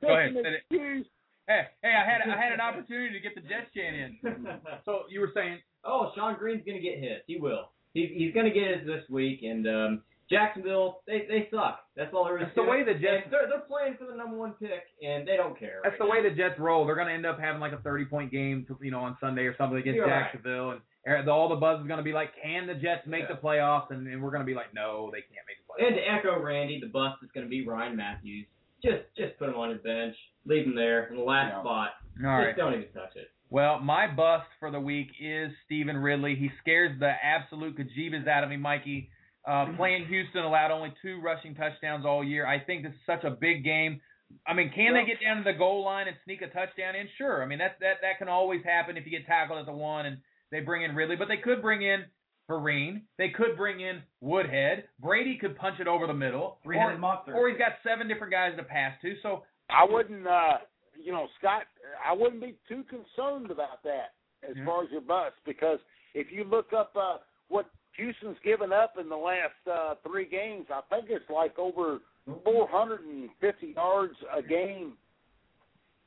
[0.00, 0.34] Go ahead.
[0.34, 0.62] That's Say an it.
[0.70, 1.06] excuse.
[1.48, 4.58] Hey, hey, I had I had an opportunity to get the Jets chant in.
[4.84, 7.24] So you were saying oh, Shonn Greene's gonna get hit.
[7.26, 7.70] He will.
[7.94, 9.40] He's he's gonna get it this week.
[9.42, 11.80] And um, Jacksonville, they they suck.
[11.96, 12.44] That's all there is.
[12.46, 12.86] That's the way it.
[12.86, 15.80] the Jets- They're they're playing for the number one pick, and they don't care.
[15.84, 16.86] that's right the way the Jets roll.
[16.86, 19.16] They're going to end up having like a 30 point game, to, you know, on
[19.20, 20.24] Sunday or something against You're right.
[20.24, 20.84] Jacksonville, and er-
[21.28, 23.34] all the buzz is going to be like, can the Jets make Yeah.
[23.36, 23.90] the playoffs?
[23.90, 25.86] And, and we're going to be like, no, they can't make the playoffs.
[25.88, 28.46] And to echo Randy, the bust is going to be Ryan Mathews.
[28.84, 31.60] Just just put him on your bench, leave him there in the last Yeah.
[31.60, 31.90] spot.
[32.24, 32.46] All right.
[32.48, 33.30] Just don't even touch it.
[33.50, 36.34] Well, my bust for the week is Stevan Ridley.
[36.36, 39.10] He scares the absolute kajibas out of me, Mikey.
[39.46, 42.46] Uh, playing Houston allowed only two rushing touchdowns all year.
[42.46, 44.00] I think this is such a big game.
[44.46, 47.06] I mean, can they get down to the goal line and sneak a touchdown in?
[47.18, 47.42] Sure.
[47.42, 50.06] I mean, that that that can always happen if you get tackled at the one
[50.06, 50.18] and
[50.52, 52.04] they bring in Ridley, but they could bring in
[52.48, 53.02] Vereen.
[53.18, 54.84] They could bring in Woodhead.
[55.00, 56.58] Brady could punch it over the middle.
[56.86, 56.92] Or,
[57.34, 59.14] or he's got seven different guys to pass to.
[59.22, 60.58] So I wouldn't, uh,
[61.02, 61.62] you know, Scott.
[62.06, 64.12] I wouldn't be too concerned about that
[64.48, 64.64] as Yeah.
[64.64, 65.78] far as your bust because
[66.14, 70.66] if you look up uh, what Houston's given up in the last uh, three games,
[70.70, 72.00] I think it's like over
[72.44, 74.94] 450 yards a game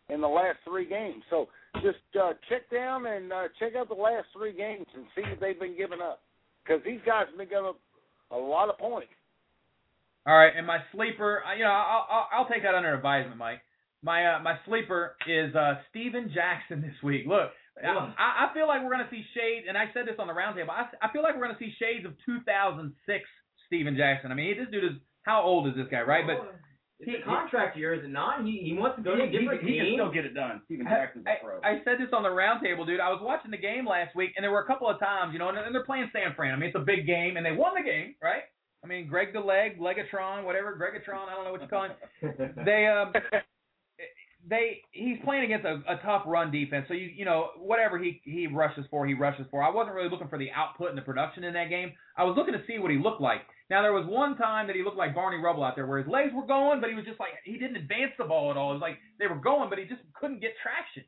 [0.09, 1.23] in the last three games.
[1.29, 1.47] So
[1.83, 5.39] just uh, check down and uh, check out the last three games and see if
[5.39, 6.21] they've been giving up
[6.63, 7.79] because these guys have been giving up
[8.31, 9.11] a lot of points.
[10.27, 13.61] All right, and my sleeper, you know, I'll, I'll, I'll take that under advisement, Mike.
[14.01, 17.25] My uh, my sleeper is uh, Steven Jackson this week.
[17.27, 17.49] Look,
[17.81, 18.13] Yeah.
[18.17, 20.33] I, I feel like we're going to see shades, and I said this on the
[20.33, 20.69] roundtable.
[20.69, 22.93] I, I feel like we're going to see shades of 2006
[23.67, 24.31] Steven Jackson.
[24.31, 26.25] I mean, this dude is how old is this guy, right?
[26.25, 26.37] But
[26.99, 28.43] it's he- a contract year, is it not?
[28.45, 30.33] He he wants to go to a he, he, different he can still get it
[30.33, 30.61] done.
[30.65, 31.59] Steven I, Jackson's a pro.
[31.61, 32.99] I, I said this on the roundtable, dude.
[32.99, 35.39] I was watching the game last week, and there were a couple of times, you
[35.39, 36.53] know, and, and they're playing San Fran.
[36.53, 38.43] I mean, it's a big game, and they won the game, right?
[38.83, 42.55] I mean, Greg the Leg, Legatron, whatever, Gregatron, I don't know what you call him.
[42.65, 43.13] They um
[44.47, 46.85] they he's playing against a, a tough run defense.
[46.87, 49.63] So you you know whatever he he rushes for, he rushes for.
[49.63, 51.93] I wasn't really looking for the output and the production in that game.
[52.17, 53.41] I was looking to see what he looked like.
[53.69, 56.07] Now there was one time that he looked like Barney Rubble out there, where his
[56.07, 58.71] legs were going, but he was just like he didn't advance the ball at all.
[58.71, 61.03] It was like they were going, but he just couldn't get traction.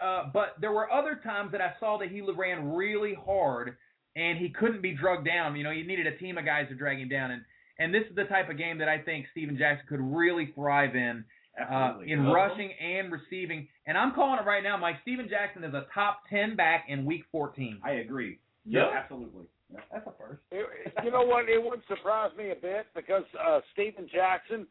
[0.00, 3.76] Uh, but there were other times that I saw that he ran really hard
[4.14, 5.56] and he couldn't be drugged down.
[5.56, 7.32] You know, he needed a team of guys to drag him down.
[7.32, 7.42] And
[7.80, 10.94] and this is the type of game that I think Steven Jackson could really thrive
[10.94, 11.24] in
[11.60, 12.12] uh, Absolutely.
[12.12, 13.68] in rushing and receiving.
[13.86, 14.96] And I'm calling it right now, Mike.
[15.02, 17.80] Steven Jackson is a top 10 back in Week 14.
[17.84, 18.38] I agree.
[18.64, 18.88] Yeah.
[18.94, 19.44] absolutely.
[19.72, 20.40] Yeah, that's a first.
[20.50, 20.66] It-
[21.04, 21.48] you know what?
[21.48, 24.66] It wouldn't surprise me a bit because uh, Steven Jackson.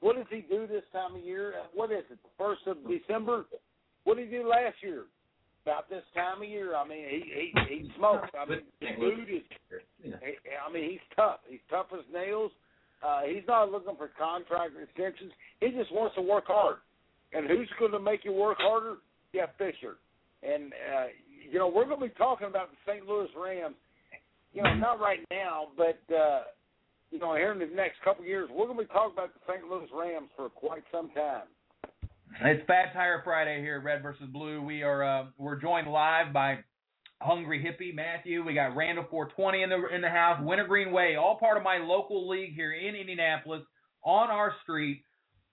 [0.00, 1.54] What does he do this time of year?
[1.60, 2.18] Uh, What is it?
[2.22, 3.44] The first of December.
[4.04, 5.04] What did he do last year?
[5.66, 6.74] About this time of year.
[6.74, 8.28] I mean, he he he smokes.
[8.32, 9.42] I mean, the dude is.
[10.02, 10.14] Yeah.
[10.66, 11.40] I mean, he's tough.
[11.46, 12.50] He's tough as nails.
[13.02, 15.32] Uh, he's not looking for contract extensions.
[15.60, 16.76] He just wants to work hard.
[17.32, 18.96] And who's going to make you work harder?
[19.34, 19.96] Jeff Fisher.
[20.42, 21.06] And uh,
[21.50, 23.06] you know, we're going to be talking about the St.
[23.06, 23.76] Louis Rams.
[24.52, 26.42] You know, not right now, but uh,
[27.10, 29.30] you know, here in the next couple of years, we're going to be talking about
[29.34, 29.64] the St.
[29.68, 31.46] Louis Rams for quite some time.
[32.42, 34.62] It's Fat Tire Friday here Red versus Blue.
[34.62, 36.58] We are uh, we're joined live by
[37.20, 38.44] Hungry Hippie Matthew.
[38.44, 40.40] We got Randall 420 in the in the house.
[40.42, 43.62] Wintergreen Way, all part of my local league here in Indianapolis
[44.02, 45.04] on our street,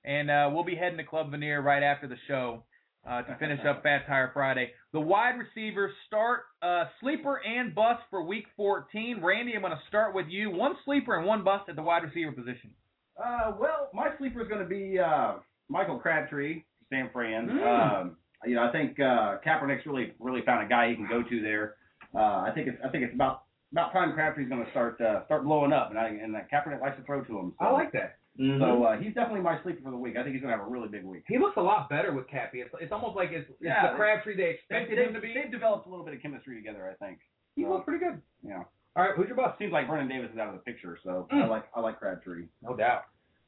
[0.05, 2.63] and uh, we'll be heading to Club Veneer right after the show
[3.07, 4.71] uh, to finish up Fat Tire Friday.
[4.93, 9.19] The wide receivers start uh, sleeper and bust for Week 14.
[9.21, 10.49] Randy, I'm going to start with you.
[10.49, 12.71] One sleeper and one bust at the wide receiver position.
[13.17, 15.33] Uh, well, my sleeper is going to be uh,
[15.69, 17.47] Michael Crabtree, San Fran.
[17.47, 18.01] Mm.
[18.01, 21.23] Um, you know, I think uh, Kaepernick's really really found a guy he can go
[21.23, 21.75] to there.
[22.15, 25.25] Uh, I think it's I think it's about about time Crabtree's going to start uh,
[25.25, 27.53] start blowing up, and I and uh, Kaepernick likes to throw to him.
[27.59, 28.17] So, I like that.
[28.39, 28.59] Mhm.
[28.59, 30.15] So uh, he's definitely my sleeper for the week.
[30.15, 31.23] I think he's going to have a really big week.
[31.27, 32.61] He looks a lot better with Cappy.
[32.61, 35.33] It's, it's almost like it's, Yeah, the Crabtree they expected they've, him to be.
[35.33, 36.87] they've developed a little bit of chemistry together.
[36.87, 37.17] I think.
[37.55, 38.21] He So, looks pretty good.
[38.43, 38.61] Yeah.
[38.95, 39.57] All right, who's your bust?
[39.57, 41.43] Seems like Vernon Davis is out of the picture, so Mm.
[41.43, 42.45] I like I like Crabtree.
[42.61, 43.05] No doubt.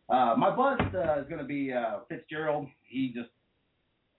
[0.10, 2.68] Uh, my bust uh, is going to be uh, Fitzgerald.
[2.84, 3.30] He just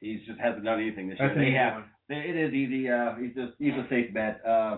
[0.01, 1.34] he's just hasn't done anything this year.
[1.34, 2.90] They have they- it is easy.
[2.90, 4.40] Uh, he's just he's a safe bet.
[4.46, 4.76] Uh,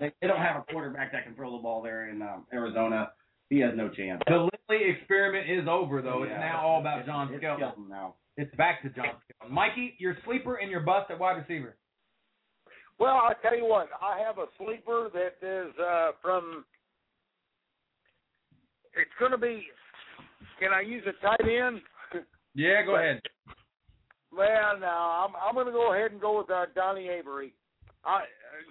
[0.00, 3.12] they, they don't have a quarterback that can throw the ball there in um, Arizona.
[3.50, 4.20] he has no chance.
[4.26, 6.24] The Lindley experiment is over, though.
[6.24, 7.60] It's now all about It's- John it's Skelton.
[7.62, 8.14] Skelton now.
[8.36, 9.54] It's back to John Skelton.
[9.54, 11.76] Mikey, your sleeper and your bust at wide receiver.
[12.98, 16.64] Well, I tell you what, I have a sleeper that is uh, from.
[18.94, 19.64] It's going to be.
[20.60, 21.80] Can I use a tight end?
[22.54, 23.20] Yeah, go ahead.
[24.36, 27.52] Well, no, I'm I'm going to go ahead and go with uh, Donnie Avery.
[28.04, 28.22] I,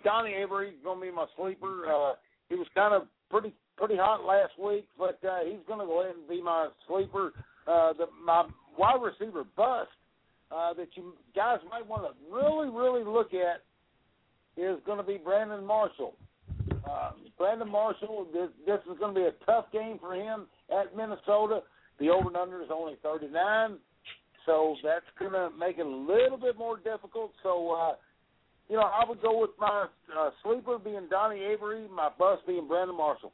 [0.03, 1.85] Donnie Avery is going to be my sleeper.
[1.85, 2.13] Uh,
[2.49, 6.01] he was kind of pretty pretty hot last week, but uh, he's going to go
[6.01, 7.31] ahead and be my sleeper.
[7.67, 8.47] Uh, the my
[8.77, 9.89] wide receiver bust
[10.51, 13.63] uh, that you guys might want to really really look at
[14.57, 16.15] is going to be Brandon Marshall.
[16.89, 20.95] Uh, Brandon Marshall, this, this is going to be a tough game for him at
[20.95, 21.61] Minnesota.
[21.99, 23.77] The over and under is only 39,
[24.45, 27.31] so that's going to make it a little bit more difficult.
[27.43, 27.93] So, uh,
[28.69, 29.87] you know, I would go with my
[30.17, 33.33] uh, sleeper being Donnie Avery, my bust being Brandon Marshall.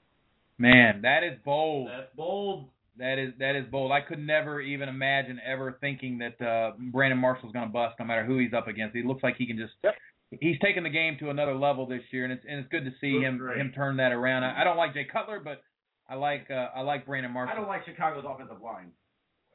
[0.57, 1.89] Man, that is bold.
[1.89, 2.69] That's bold.
[2.97, 3.91] That is that is bold.
[3.91, 8.05] I could never even imagine ever thinking that uh, Brandon Marshall's going to bust no
[8.05, 8.95] matter who he's up against.
[8.95, 9.73] He looks like he can just.
[9.83, 9.93] Yep.
[10.41, 12.91] He's taken the game to another level this year, and it's and it's good to
[12.99, 13.57] see Looks him great.
[13.59, 14.43] him turn that around.
[14.43, 15.61] I, I don't like Jay Cutler, but
[16.09, 17.53] I like uh, I like Brandon Marshall.
[17.53, 18.91] I don't like Chicago's offensive line.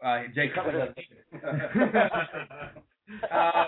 [0.04, 0.94] Uh, Jay Cutler.
[3.30, 3.64] Uh,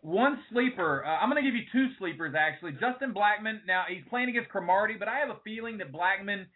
[0.00, 1.04] One sleeper.
[1.04, 2.72] Uh, I'm going to give you two sleepers actually.
[2.72, 3.58] Justin Blackmon.
[3.66, 6.46] Now he's playing against Cromartie, but I have a feeling that Blackman,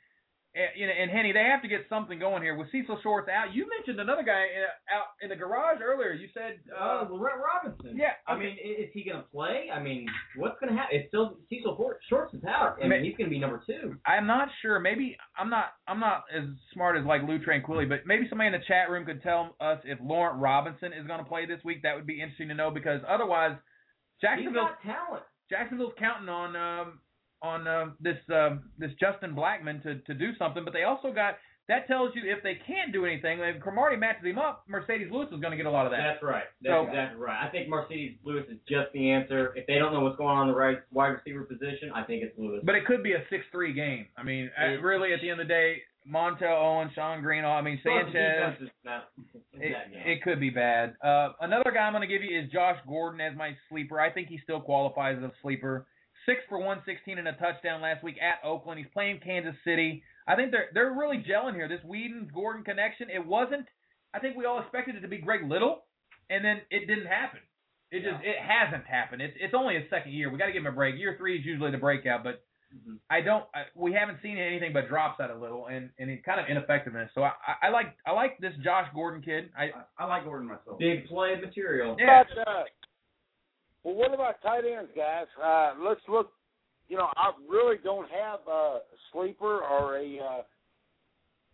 [0.77, 3.55] you know, and Henne, they have to get something going here with Cecil Shorts out.
[3.55, 6.13] You mentioned another guy uh, out in the garage earlier.
[6.13, 7.97] You said, uh, Uh, Laurent Robinson.
[7.97, 8.43] yeah, I okay.
[8.45, 9.69] mean, is he going to play?
[9.73, 10.97] I mean, what's going to happen?
[10.99, 11.77] It's still Cecil
[12.09, 12.77] Shorts is out.
[12.83, 13.97] I Ma- mean, he's going to be number two.
[14.07, 14.79] I'm not sure.
[14.79, 15.73] Maybe I'm not.
[15.89, 16.45] I'm not as
[16.75, 19.79] smart as like Lou Tranquilli, but maybe somebody in the chat room could tell us
[19.85, 21.83] if Laurent Robinson is going to play this week.
[21.83, 23.57] That would be interesting to know because otherwise,
[24.21, 25.23] Jacksonville's talent.
[25.51, 27.01] Jacksonville's counting on um,
[27.43, 31.35] on um, this um, this Justin Blackmon to to do something, but they also got
[31.69, 35.29] that tells you if they can't do anything, if Cromartie matches him up, Marcedes Lewis
[35.33, 35.99] is going to get a lot of that.
[36.03, 36.45] That's right.
[36.61, 37.47] That's So- exactly right.
[37.47, 39.53] I think Marcedes Lewis is just the answer.
[39.55, 42.25] If they don't know what's going on in the right wide receiver position, I think
[42.25, 42.63] it's Lewis.
[42.65, 44.07] But it could be a six-three game.
[44.17, 47.57] I mean, It- really, at the end of the day, Montel Owen, Shonn Greene, all
[47.57, 48.61] I mean Sanchez.
[48.61, 49.09] is not-
[49.55, 50.97] It, it could be bad.
[51.01, 54.01] Uh, another guy I'm going to give you is Josh Gordon as my sleeper.
[54.01, 55.87] I think he still qualifies as a sleeper.
[56.27, 58.79] Six for 116 and a touchdown last week at Oakland.
[58.79, 60.03] He's playing Kansas City.
[60.27, 61.69] I think they're they're really gelling here.
[61.69, 63.09] This Weeden Gordon connection.
[63.11, 63.67] It wasn't.
[64.15, 65.85] I think we all expected it to be Greg Little,
[66.31, 67.41] and then it didn't happen.
[67.91, 69.21] It just it hasn't happened.
[69.23, 70.31] It's it's only his second year.
[70.31, 70.97] We got to give him a break.
[70.99, 72.43] Year three is usually the breakout, but
[72.73, 72.97] Mhm.
[73.11, 73.45] I don't.
[73.55, 76.47] I, we haven't seen anything but drops out of Little and and it's kind of
[76.49, 77.11] ineffectiveness.
[77.15, 79.51] So I, I I like I like this Josh Gordon kid.
[79.55, 80.79] I I, I like Gordon myself.
[80.79, 81.97] Big play material.
[81.99, 82.23] yeah.
[82.35, 82.65] But, uh,
[83.85, 85.27] well, what about tight ends, guys?
[85.43, 86.31] Uh, let's look.
[86.89, 88.81] You know, I really don't have a
[89.13, 90.43] sleeper or a, uh,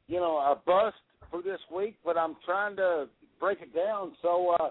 [0.08, 0.96] you know, a bust
[1.30, 3.06] for this week, but I'm trying to
[3.38, 4.12] break it down.
[4.20, 4.70] So, uh,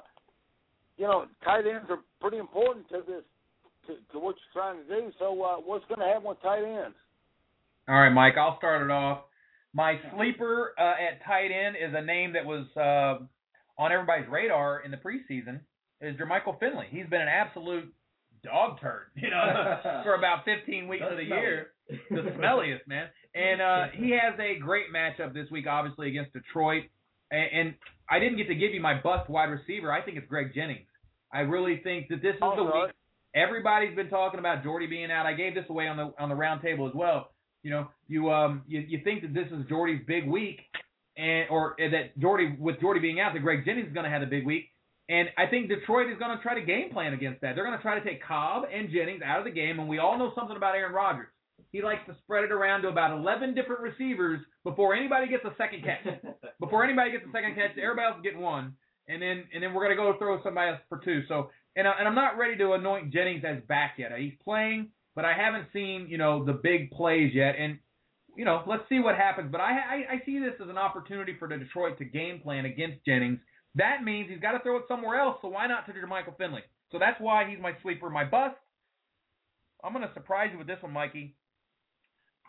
[0.98, 3.24] you know, tight ends are pretty important to this,
[3.88, 5.12] to, to what you're trying to do.
[5.20, 6.96] So, uh, what's going to happen with tight ends?
[7.88, 9.22] All right, Mike, I'll start it off.
[9.74, 13.24] My sleeper uh, at tight end is a name that was uh,
[13.82, 15.62] on everybody's radar in the preseason.
[16.02, 16.86] Is Jermichael Finley?
[16.90, 17.94] He's been an absolute
[18.44, 21.68] dog turd, you know, for about 15 weeks The of the year.
[22.10, 22.88] The smelliest.
[22.88, 23.08] man.
[23.34, 26.84] And uh, he has a great matchup this week, obviously against Detroit.
[27.32, 27.76] And, and
[28.10, 29.92] I didn't get to give you my bust wide receiver.
[29.92, 30.88] I think it's Greg Jennings.
[31.32, 32.86] I really think that this is the All right.
[32.88, 32.96] week.
[33.36, 35.26] Everybody's been talking about Jordy being out.
[35.26, 37.32] I gave this away on the on the round table as well.
[37.62, 40.62] You know, you um you, you think that this is Jordy's big week,
[41.18, 44.22] and or that Jordy with Jordy being out, that Greg Jennings is going to have
[44.22, 44.70] a big week.
[45.10, 47.56] And I think Detroit is going to try to game plan against that.
[47.56, 50.00] They're going to try to take Cobb and Jennings out of the game, and we
[50.00, 51.30] all know something about Aaron Rodgers.
[51.72, 55.54] He likes to spread it around to about 11 different receivers before anybody gets a
[55.58, 56.06] second catch.
[56.60, 58.74] before anybody gets a second catch, everybody else is getting one,
[59.08, 61.24] and then and then we're gonna go throw somebody else for two.
[61.28, 64.12] So and I, and I'm not ready to anoint Jennings as back yet.
[64.18, 67.80] He's playing, but I haven't seen you know the big plays yet, and
[68.36, 69.52] you know let's see what happens.
[69.52, 72.66] But I I, I see this as an opportunity for the Detroit to game plan
[72.66, 73.40] against Jennings.
[73.78, 75.38] That means he's got to throw it somewhere else.
[75.42, 76.62] So why not to Michael Finley?
[76.92, 78.56] So that's why he's my sleeper, my bust.
[79.84, 81.36] I'm gonna surprise you with this one, Mikey.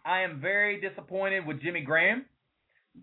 [0.05, 2.25] I am very disappointed with Jimmy Graham.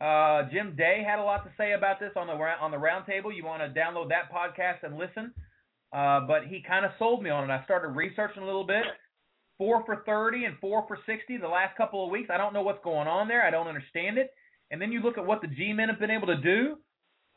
[0.02, 3.36] Uh, Jim Day had a lot to say about this on the on the roundtable.
[3.36, 5.34] You want to download that podcast and listen.
[5.94, 7.54] Uh, but he kind of sold me on it.
[7.54, 8.84] I started researching a little bit.
[9.58, 12.30] Four for 30 and four for 60 the last couple of weeks.
[12.34, 13.46] I don't know what's going on there.
[13.46, 14.34] I don't understand it.
[14.72, 16.78] And then you look at what the G-men have been able to do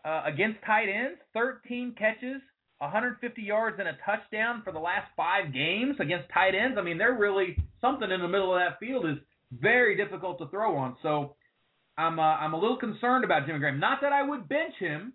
[0.04, 1.18] uh, against tight ends.
[1.34, 2.40] 13 catches,
[2.78, 6.76] 150 yards, and a touchdown for the last five games against tight ends.
[6.78, 9.16] I mean, they're really something in the middle of that field is
[9.52, 10.96] very difficult to throw on.
[11.02, 11.34] So
[11.96, 13.80] I'm uh, I'm a little concerned about Jimmy Graham.
[13.80, 15.12] Not that I would bench him.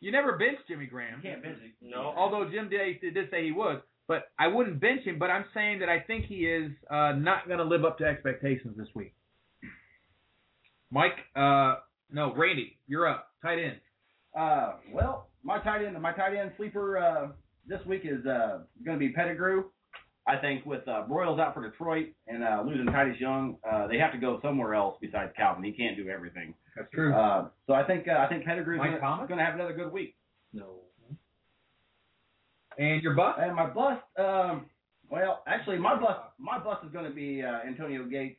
[0.00, 1.20] You never bench Jimmy Graham.
[1.22, 1.72] Can't bench it.
[1.82, 2.14] No.
[2.16, 5.18] Although Jim did, did say he was, but I wouldn't bench him.
[5.18, 8.04] But I'm saying that I think he is uh, not going to live up to
[8.04, 9.14] expectations this week.
[10.90, 11.76] Mike, uh,
[12.10, 13.28] no, Randy, you're up.
[13.42, 13.76] Tight end.
[14.36, 17.28] Uh, well, my tight end, my tight end sleeper uh,
[17.66, 19.64] this week is uh, going to be Pettigrew.
[20.26, 23.98] I think with uh, Broyles out for Detroit and uh, losing Titus Young, uh, they
[23.98, 25.64] have to go somewhere else besides Calvin.
[25.64, 26.54] He can't do everything.
[26.76, 27.14] That's true.
[27.14, 30.14] Uh, so I think uh, I think Pettigrew's going to have another good week.
[30.52, 30.80] No.
[32.78, 33.38] and your bust?
[33.40, 34.66] And my bust, um,
[35.10, 38.38] well, actually, my bust, my bust is going to be uh, Antonio Gates,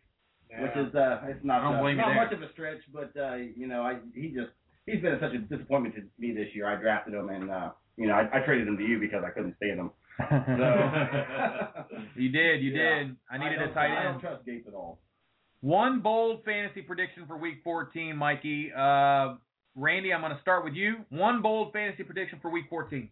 [0.60, 2.16] which is uh, it's not uh, not there.
[2.16, 4.52] much of a stretch, but uh, you know, I he just
[4.86, 6.68] he's been such a disappointment to me this year.
[6.68, 9.30] I drafted him, and uh, you know, I, I traded him to you because I
[9.32, 9.92] couldn't stand him.
[10.20, 11.84] So
[12.16, 13.00] you did, you Yeah.
[13.00, 13.16] did.
[13.32, 15.00] I needed don't- a tight I don't trust Gates at all.
[15.62, 18.72] One bold fantasy prediction for Week 14, Mikey.
[18.76, 19.36] Uh,
[19.76, 21.06] Randy, I'm going to start with you.
[21.10, 23.10] One bold fantasy prediction for Week 14.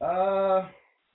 [0.00, 0.66] Uh,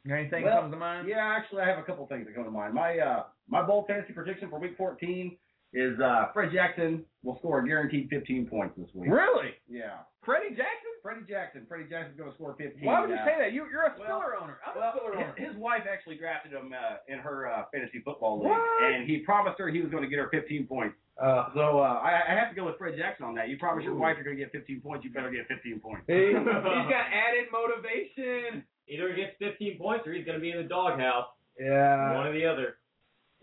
[0.10, 1.08] anything Well, comes to mind?
[1.08, 2.74] yeah, actually, I have a couple things that come to mind.
[2.74, 5.38] My uh, my bold fantasy prediction for Week 14
[5.74, 9.10] is uh, Fred Jackson will score a guaranteed 15 points this week.
[9.10, 9.52] Really?
[9.68, 10.06] Yeah.
[10.24, 10.94] Freddie Jackson?
[11.02, 11.66] Freddie Jackson.
[11.68, 12.86] Freddie Jackson's going to score 15.
[12.86, 13.52] Why would you uh, say that?
[13.52, 14.58] You, you're a well- Spiller owner.
[14.66, 15.34] I'm Well, a Spiller owner.
[15.36, 18.84] his, his wife actually drafted him uh, in her uh, fantasy football league, What?
[18.94, 20.96] and he promised her he was going to get her 15 points.
[21.22, 23.50] Uh, So uh, I, I have to go with Fred Jackson on that.
[23.50, 26.04] You promise your wife you're going to get 15 points, you better get 15 points.
[26.08, 28.64] he, he's got added motivation.
[28.88, 31.28] Either he gets 15 points or he's going to be in the doghouse.
[31.60, 32.16] Yeah.
[32.16, 32.78] One or the other.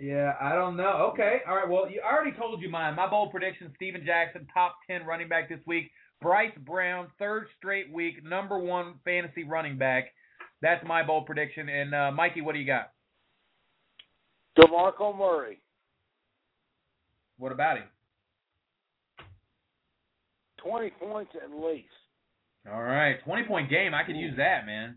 [0.00, 1.10] Yeah, I don't know.
[1.12, 1.68] Okay, all right.
[1.68, 2.96] Well, you, I already told you mine.
[2.96, 5.90] My bold prediction: Steven Jackson, top ten running back this week.
[6.22, 10.06] Bryce Brown, third straight week, number one fantasy running back.
[10.62, 11.68] That's my bold prediction.
[11.68, 12.92] And uh, Mikey, what do you got?
[14.58, 15.60] DeMarco Murray,
[17.38, 17.86] What about him?
[20.64, 21.88] 20 points at least.
[22.70, 23.94] All right, twenty point game.
[23.94, 24.96] I could use that, man.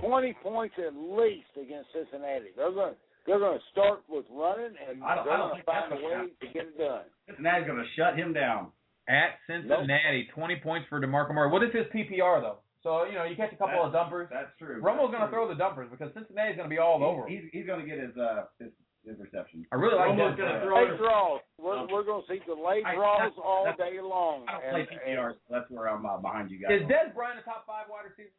[0.00, 2.46] 20 points at least against Cincinnati.
[2.56, 5.48] They're going to they're going to start with running, and I don't- they're I don't
[5.50, 7.04] going to find a gonna way to get it done.
[7.26, 8.72] Cincinnati's going to shut him down.
[9.08, 11.50] At Cincinnati, twenty points for Demarco Murray.
[11.50, 12.58] What is his PPR though?
[12.86, 14.28] So you know you catch a couple of dumpers.
[14.30, 14.78] That's true.
[14.80, 17.26] Romo's going to throw the dumpers because Cincinnati's going to be all over.
[17.26, 17.30] him.
[17.30, 18.70] He's, he's going to get his uh his,
[19.02, 19.66] his reception.
[19.74, 20.38] I really like Romo's that.
[20.38, 21.40] going to throw Late draws.
[21.58, 24.46] We're, we're going to see the late I- draws that's- all that's- day long.
[24.46, 26.78] I don't And- play PPR, so that's where I'm uh, behind you guys.
[26.78, 28.30] Is Dez Bryant a top five wide receiver?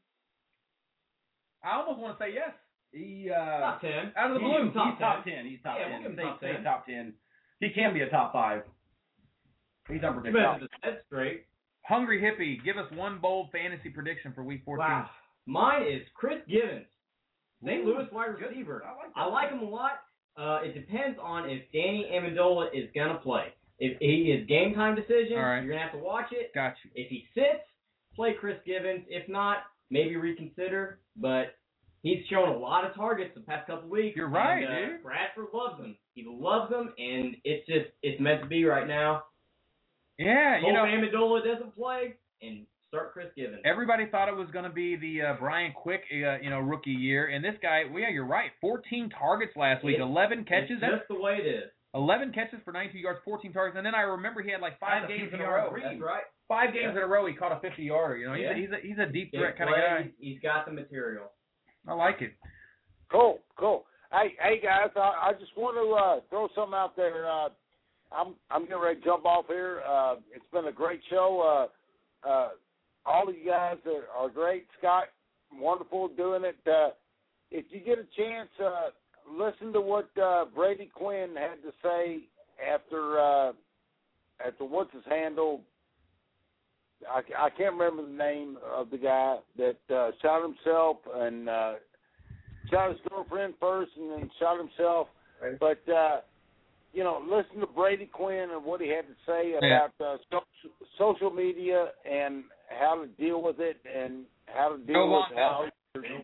[1.63, 2.55] I almost want to say yes.
[2.93, 4.13] He uh Top 10.
[4.15, 5.33] Out of the he's, blue, he's top top 10.
[5.33, 5.45] ten.
[5.45, 6.03] He's top Yeah, ten.
[6.03, 6.63] we'll Say- top say 10.
[6.63, 7.13] top ten.
[7.59, 8.63] He can be a top five.
[9.89, 10.67] He's unpredictable.
[10.83, 11.45] set straight.
[11.85, 14.79] Hungry Hippie, give us one bold fantasy prediction for Week 14.
[14.79, 15.09] Wow.
[15.45, 16.85] Mine is Chris Givens,
[17.65, 17.83] St.
[17.83, 18.49] Louis wide good.
[18.49, 18.83] receiver.
[18.85, 19.11] I like.
[19.15, 19.91] I like him a lot.
[20.37, 23.47] Uh, it depends on if Danny Amendola is gonna play.
[23.79, 25.59] If he is game time decision, right.
[25.61, 26.53] you're gonna have to watch it.
[26.53, 26.91] Got you.
[26.95, 27.63] If he sits,
[28.15, 29.03] play Chris Givens.
[29.09, 29.57] If not,
[29.89, 30.99] maybe reconsider.
[31.17, 31.55] But
[32.03, 34.15] he's shown a lot of targets the past couple weeks.
[34.15, 35.03] You're right, and, uh, dude.
[35.03, 35.97] Bradford loves him.
[36.13, 39.23] He loves him, and it's just it's meant to be right now.
[40.19, 43.61] Yeah, you Hope know, Amendola doesn't play, and start Chris Givens.
[43.65, 46.91] everybody thought it was going to be the uh, Brian Quick, uh, you know, rookie
[46.91, 48.51] year, and this guy, well, yeah, you're right.
[48.61, 50.77] 14 targets last week, It's- 11 catches.
[50.79, 51.63] That's just the way it is.
[51.95, 55.07] 11 catches for 92 yards, 14 targets, and then I remember he had like five
[55.07, 55.69] games in a row.
[55.81, 56.23] That's right.
[56.47, 58.17] Five games in a row, he caught a 50 yarder.
[58.17, 58.51] You know, he's, Yeah.
[58.51, 60.09] a, he's a he's a deep threat kind of guy.
[60.19, 61.25] He's got the material.
[61.87, 62.33] I like it.
[63.11, 63.85] Cool, cool.
[64.11, 67.29] Hey, hey guys, I, I just want to uh, throw something out there.
[67.29, 67.49] Uh,
[68.15, 69.81] I'm I'm getting ready to jump off here.
[69.87, 71.67] Uh, it's been a great show.
[72.25, 72.49] Uh, uh,
[73.05, 74.65] all of you guys are, are great.
[74.79, 75.05] Scott,
[75.53, 76.57] wonderful doing it.
[76.67, 76.89] Uh,
[77.51, 78.89] if you get a chance, uh,
[79.29, 82.21] listen to what uh, Brady Quinn had to say
[82.71, 83.51] after uh,
[84.45, 85.61] after what's his handle.
[87.11, 91.73] I, I can't remember the name of the guy that uh, shot himself and uh,
[92.69, 95.07] shot his girlfriend first and then shot himself.
[95.59, 96.21] But uh,
[96.93, 99.87] you know, listen to Brady Quinn and what he had to say Yeah.
[99.87, 104.93] about uh, so- social media and how to deal with it and how to deal
[104.95, 105.65] Go with on, how.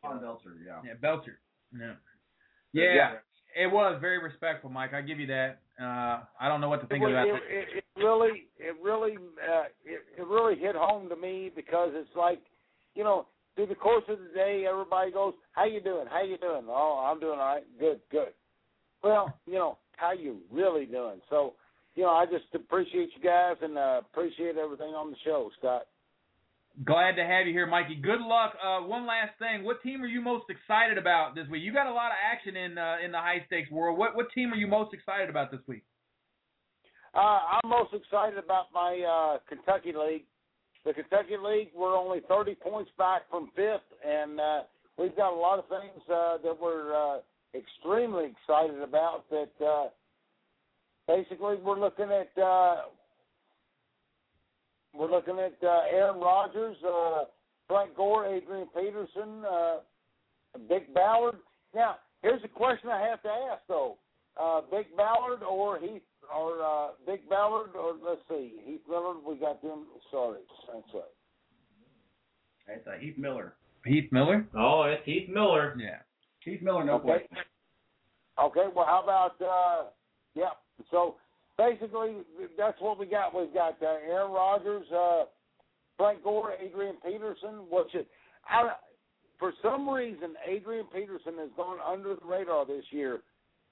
[0.01, 0.79] Von Belcher, yeah.
[0.83, 1.37] Yeah, Belcher.
[1.77, 1.93] Yeah.
[2.73, 3.11] Yeah,
[3.55, 4.93] it was very respectful, Mike.
[4.93, 5.59] I give you that.
[5.79, 7.55] Uh, I don't know what to It, think was- about it, that.
[7.55, 12.15] it, it really, it really, uh, it, it really hit home to me because it's
[12.15, 12.39] like,
[12.95, 16.05] you know, through the course of the day, everybody goes, "How you doing?
[16.09, 16.63] How you doing?
[16.67, 17.63] Oh, I'm doing all right.
[17.79, 18.33] Good, good."
[19.03, 21.21] Well, you know, how you really doing?
[21.29, 21.53] So,
[21.95, 25.83] you know, I just appreciate you guys and uh, appreciate everything on the show, Scott.
[26.85, 27.95] Glad to have you here, Mikey.
[27.95, 28.53] Good luck.
[28.63, 29.65] Uh, one last thing.
[29.65, 31.63] What team are you most excited about this week?
[31.63, 33.97] You got a lot of action in uh, in the high stakes world.
[33.97, 35.83] What what team are you most excited about this week?
[37.15, 40.25] Uh, I'm most excited about my uh, Kentucky League.
[40.85, 44.61] The Kentucky League, we're only 30 points back from fifth, and uh,
[44.97, 47.19] we've got a lot of things uh, that we're uh,
[47.53, 49.25] extremely excited about.
[49.29, 49.87] That uh,
[51.07, 52.75] basically we're looking at uh,
[54.93, 57.23] we're looking at uh, Aaron Rodgers, uh,
[57.67, 59.77] Frank Gore, Adrian Peterson, uh,
[60.67, 61.37] Vic Ballard.
[61.75, 63.97] Now, here's a question I have to ask though:
[64.39, 66.01] uh, Vic Ballard or Heath
[66.35, 69.15] or uh, Vic Ballard or let's see, Heath Miller.
[69.25, 69.85] We got them.
[70.11, 70.39] Sorry,
[70.73, 71.03] I'm sorry.
[72.67, 73.53] It's uh, Heath Miller.
[73.85, 74.45] Heath Miller.
[74.55, 75.75] Oh, it's Heath Miller.
[75.79, 75.97] Yeah.
[76.41, 77.03] Heath Miller, no Okay.
[77.05, 77.37] question.
[78.41, 78.65] Okay.
[78.75, 79.89] Well, how about uh,
[80.35, 80.51] yeah?
[80.91, 81.15] So
[81.57, 82.17] basically,
[82.57, 83.35] that's what we got.
[83.35, 85.23] We've got uh, Aaron Rodgers, uh,
[85.97, 87.65] Frank Gore, Adrian Peterson.
[87.69, 88.07] What's it?
[88.47, 88.73] I,
[89.39, 93.21] for some reason, Adrian Peterson has gone under the radar this year.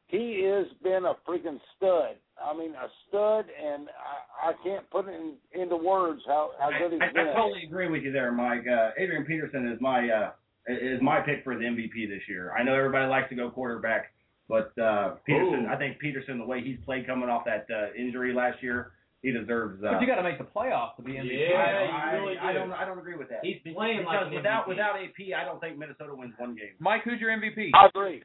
[0.08, 2.16] He has been a freaking stud.
[2.40, 6.70] I mean, a stud, and I, I can't put it in, into words how how
[6.70, 7.28] good he's I, been.
[7.28, 8.66] I totally agree with you there, Mike.
[8.68, 10.30] Uh, Adrian Peterson is my uh,
[10.68, 12.54] is my pick for the MVP this year.
[12.58, 14.14] I know everybody likes to go quarterback,
[14.48, 15.74] but uh, Peterson, Ooh.
[15.74, 18.92] I think Peterson, the way he's played coming off that uh, injury last year,
[19.22, 19.84] he deserves.
[19.84, 21.50] Uh, But you got to make the playoffs to be MVP.
[21.52, 22.60] Yeah, I, you really I, I do.
[22.60, 22.72] don't.
[22.72, 23.40] I don't agree with that.
[23.44, 24.70] He's playing like because an without MVP.
[24.70, 26.76] without AP, I don't think Minnesota wins one game.
[26.80, 27.72] Mike, who's your MVP?
[27.74, 28.24] I agree.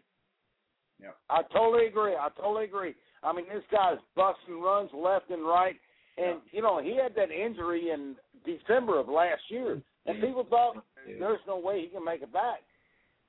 [1.03, 1.17] Yep.
[1.31, 2.15] I totally agree.
[2.15, 2.95] I totally agree.
[3.23, 5.77] I mean, this guy's busting runs left and right,
[6.19, 10.85] and you know he had that injury in December of last year, and people thought
[11.07, 12.61] there's no way he can make it back.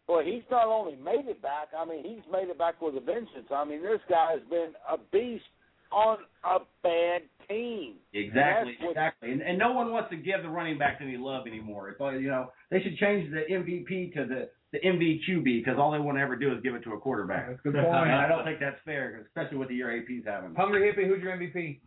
[0.08, 1.70] Well, he's not only made it back.
[1.78, 3.48] I mean, he's made it back with a vengeance.
[3.52, 5.46] I mean, this guy has been a beast
[5.94, 7.96] on a bad team.
[8.14, 9.32] Exactly, And exactly.
[9.32, 11.90] And, and no one wants to give the running back any love anymore.
[11.90, 12.52] It's all you know.
[12.70, 16.36] They should change the MVP to the the MVQB because all they want to ever
[16.36, 17.48] do is give it to a quarterback.
[17.48, 18.12] That's a good And point.
[18.12, 20.54] I don't think that's fair, especially with the year AP's having.
[20.56, 21.80] Hungry hippie, who's your MVP?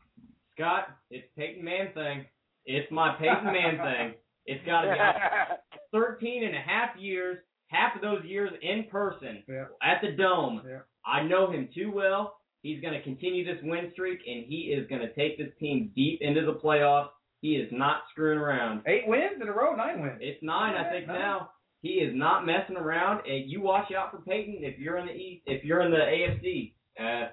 [0.56, 2.24] Scott, it's Peyton Man thing.
[2.64, 4.14] It's my Peyton Man thing.
[4.46, 4.98] It's got to be.
[4.98, 5.56] I-
[5.92, 9.64] 13 and a half years, half of those years in person Yeah.
[9.82, 10.62] at the Dome.
[10.68, 10.80] Yeah.
[11.06, 12.36] I know him too well.
[12.62, 15.92] He's going to continue this win streak, and he is going to take this team
[15.94, 17.08] deep into the playoffs.
[17.40, 18.82] He is not screwing around.
[18.86, 20.18] Eight wins in a row, nine wins.
[20.20, 21.18] It's nine, I think Nine.
[21.18, 21.50] now.
[21.82, 25.12] He is not messing around, and you watch out for Peyton if you're in the
[25.12, 26.72] East, if you're in the AFC.
[26.98, 27.28] Uh,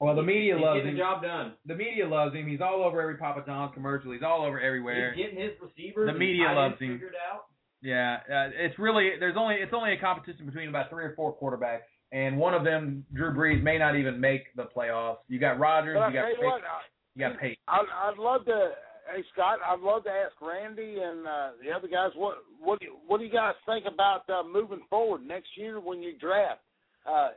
[0.00, 0.96] Well, the media he's loves getting him.
[0.96, 1.52] the job done.
[1.66, 2.48] The media loves him.
[2.48, 4.10] He's all over every Papa John's commercial.
[4.12, 5.12] He's all over everywhere.
[5.14, 6.08] He's getting his receivers.
[6.12, 6.94] The media loves him.
[6.94, 7.44] Figured out.
[7.82, 11.36] Yeah, uh, it's really there's only it's only a competition between about three or four
[11.36, 11.80] quarterbacks,
[12.12, 15.16] and one of them, Drew Brees, may not even make the playoffs.
[15.28, 17.56] You got Rodgers, But I you got tell you Peyton, what, I- you got Peyton.
[17.68, 18.70] I'd, I'd love to.
[19.10, 22.86] Hey Scott, I'd love to ask Randy and uh, the other guys what what do
[22.86, 26.60] you, what do you guys think about uh, moving forward next year when you draft?
[27.06, 27.30] Uh,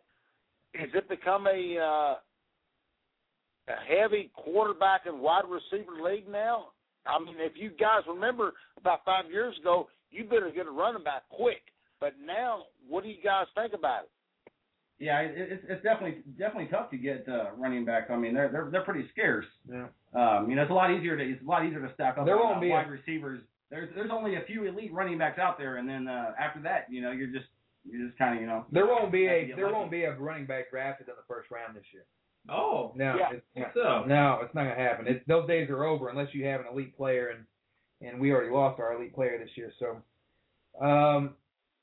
[0.75, 2.15] has it become a uh,
[3.67, 6.67] a heavy quarterback and wide receiver league now?
[7.05, 11.03] I mean, if you guys remember about five years ago, you better get a running
[11.03, 11.61] back quick.
[11.99, 14.09] But now, what do you guys think about it?
[14.99, 18.07] Yeah, it, it's it's definitely definitely tough to get uh, running backs.
[18.09, 19.45] I mean, they're they're they're pretty scarce.
[19.69, 19.87] Yeah.
[20.13, 22.25] Um, you know, it's a lot easier to it's a lot easier to stack up
[22.25, 23.41] There won't uh, be a- wide receivers.
[23.69, 26.85] There's there's only a few elite running backs out there, and then uh, after that,
[26.89, 27.47] you know, you're just
[27.83, 28.65] you're just kind of you know.
[28.71, 29.73] There won't be a there lucky.
[29.75, 32.03] won't be a running back drafted in the first round this year.
[32.47, 33.31] Oh, No, Yeah.
[33.33, 34.03] it's, think so.
[34.07, 35.07] no, it's not gonna happen.
[35.07, 37.43] It's, those days are over unless you have an elite player, and
[38.07, 39.71] and we already lost our elite player this year.
[39.79, 41.31] So, um,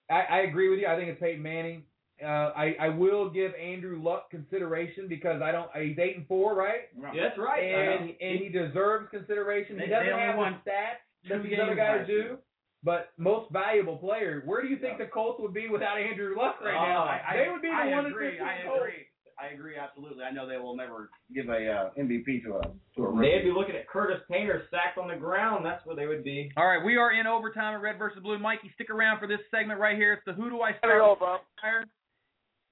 [0.09, 0.87] I, I agree with you.
[0.87, 1.83] I think it's Peyton Manning.
[2.23, 5.69] Uh, I I will give Andrew Luck consideration because I don't.
[5.77, 6.89] He's eight and four, right?
[7.15, 7.63] Yeah, that's right.
[7.63, 9.77] and Uh, and he deserves consideration.
[9.77, 12.39] They- he doesn't they only have won the stats that these other games guys do.
[12.85, 14.43] But most valuable player.
[14.45, 15.05] Where do you think Yeah.
[15.07, 17.05] the Colts would be without Andrew Luck right Oh, now?
[17.05, 18.31] I, I, they would be the I one agree.
[18.31, 18.81] that fits I the Colts.
[18.83, 19.07] agree.
[19.41, 20.23] I agree absolutely.
[20.25, 22.63] I know they will never give a uh, MVP to a
[22.97, 25.65] to a They'd be looking at Curtis Painter sacked on the ground.
[25.65, 26.53] That's where they would be.
[26.57, 28.39] All right, we are in overtime at Red versus Blue.
[28.39, 30.13] Mikey, stick around for this segment right here.
[30.15, 31.19] It's the Who Do I There you Start?
[31.21, 31.37] go, bro.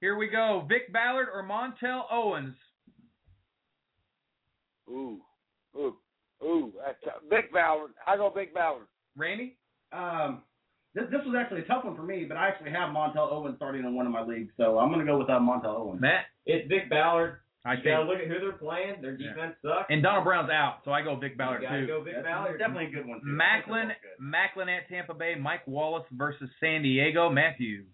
[0.01, 0.09] Fire.
[0.09, 0.65] Here we go.
[0.67, 2.55] Vic Ballard or Montell Owens?
[4.89, 5.19] Ooh,
[5.75, 5.95] ooh,
[6.43, 6.73] ooh.
[7.29, 7.91] Vic Ballard.
[8.05, 8.87] I go Vic Ballard.
[9.15, 9.57] Randy?
[9.93, 10.41] Um,
[10.93, 13.55] this this was actually a tough one for me, but I actually have Montell Owens
[13.57, 16.01] starting in one of my leagues, so I'm gonna go with uh, Montell Owens.
[16.01, 16.25] Matt?
[16.45, 17.37] It's Vic Ballard.
[17.63, 19.01] I You gotta look at who they're playing.
[19.01, 19.33] Their Yeah.
[19.33, 19.85] defense sucks.
[19.89, 21.87] And Donald Brown's out, so I go Vic you Ballard gotta too.
[21.87, 22.57] go Vic That's, Ballard.
[22.59, 23.27] definitely a good one too.
[23.27, 25.35] Maclin, Maclin at Tampa Bay.
[25.35, 27.29] Mike Wallace versus San Diego.
[27.29, 27.85] Matthew.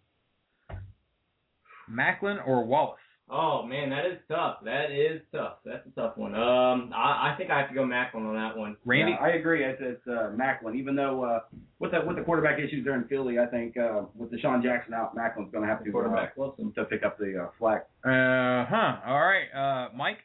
[1.90, 3.00] Maclin or Wallace?
[3.30, 4.60] Oh man, that is tough.
[4.64, 5.58] That is tough.
[5.66, 6.34] That's a tough one.
[6.34, 8.78] Um, I, I think I have to go Maclin on that one.
[8.86, 9.66] Randy, Yeah, I agree.
[9.66, 10.76] It's, it's uh, Maclin.
[10.76, 11.40] Even though uh,
[11.80, 14.94] with the with the quarterback issues there in Philly, I think uh, with DeSean Jackson
[14.94, 17.88] out, Maclin's going to have to Quarterback uh, loves to pick up the uh, slack.
[18.06, 19.00] uh huh.
[19.06, 20.20] All right, uh, Mike.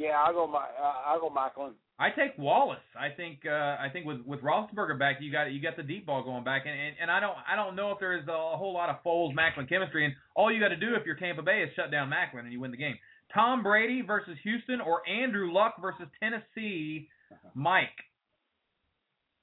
[0.00, 0.46] Yeah, I'll go.
[0.46, 1.72] My, uh, I'll go Maclin.
[1.98, 2.78] I take Wallace.
[2.98, 6.06] I think uh, I think with with Roethlisberger back, you got you got the deep
[6.06, 8.72] ball going back, and, and and I don't I don't know if there's a whole
[8.72, 11.62] lot of Foles Maclin chemistry, and all you got to do if you're Tampa Bay
[11.62, 12.96] is shut down Maclin and you win the game.
[13.34, 17.10] Tom Brady versus Houston or Andrew Luck versus Tennessee.
[17.54, 17.88] Mike,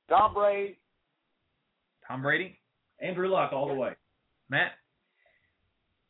[0.10, 0.80] Tom Brady.
[2.08, 2.58] Tom Brady,
[3.00, 3.92] Andrew Luck all the way.
[4.50, 4.72] Matt.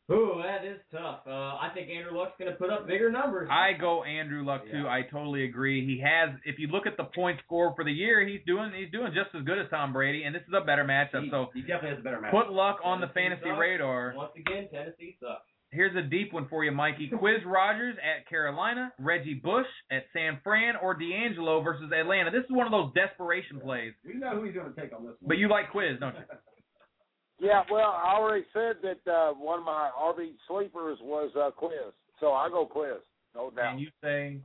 [0.09, 1.19] Ooh, that is tough.
[1.27, 3.49] Uh, I think Andrew Luck's going to put up bigger numbers.
[3.51, 4.84] I go Andrew Luck too.
[4.84, 4.88] Yeah.
[4.88, 5.85] I totally agree.
[5.85, 8.91] He has, if you look at the point score for the year, he's doing he's
[8.91, 11.23] doing just as good as Tom Brady, and this is a better matchup.
[11.23, 12.31] He, So he definitely has a better match.
[12.31, 13.59] put Luck on the fantasy sucks.
[13.59, 14.13] radar.
[14.15, 15.43] Once again, Tennessee sucks.
[15.71, 17.11] Here's a deep one for you, Mikey.
[17.21, 22.31] Quizz Rodgers at Carolina, Reggie Bush at San Fran, or DeAngelo versus Atlanta.
[22.31, 23.91] This is one of those desperation plays.
[24.05, 25.27] we know who he's going to take on this one.
[25.27, 26.21] But you like Quizz, don't you?
[27.39, 31.93] Yeah, well, I already said that uh, one of my RV sleepers was uh, Quizz,
[32.19, 32.97] so I go Quizz,
[33.35, 33.73] no doubt.
[33.73, 34.39] And you say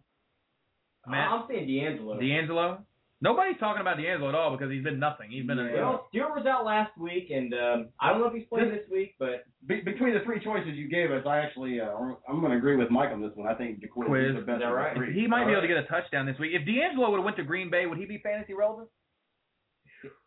[1.06, 2.20] Matt I'm saying DeAngelo.
[2.20, 2.78] DeAngelo?
[3.23, 5.31] Nobody's talking about DeAngelo at all because he's been nothing.
[5.31, 8.35] He's been a, Well, Stewart was out last week, and um, I don't know if
[8.35, 11.81] he's playing this week, but Be- between the three choices you gave us, I actually
[11.81, 11.94] uh,
[12.28, 13.47] I'm going to agree with Mike on this one.
[13.48, 14.31] I think DeQuiz Quizz.
[14.31, 15.12] is the best Is that right?
[15.14, 16.51] he might be able to get a touchdown this week.
[16.52, 18.89] If DeAngelo would have went to Green Bay, would he be fantasy relevant?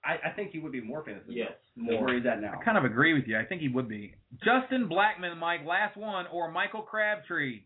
[0.03, 1.33] I, I think he would be more fantasy.
[1.33, 1.93] yes, More.
[1.93, 2.05] more.
[2.05, 2.59] Where he's at now.
[2.59, 3.37] I kind of agree with you.
[3.37, 4.15] I think he would be.
[4.43, 7.61] Justin Blackmon, Mike, last one, or Michael Crabtree.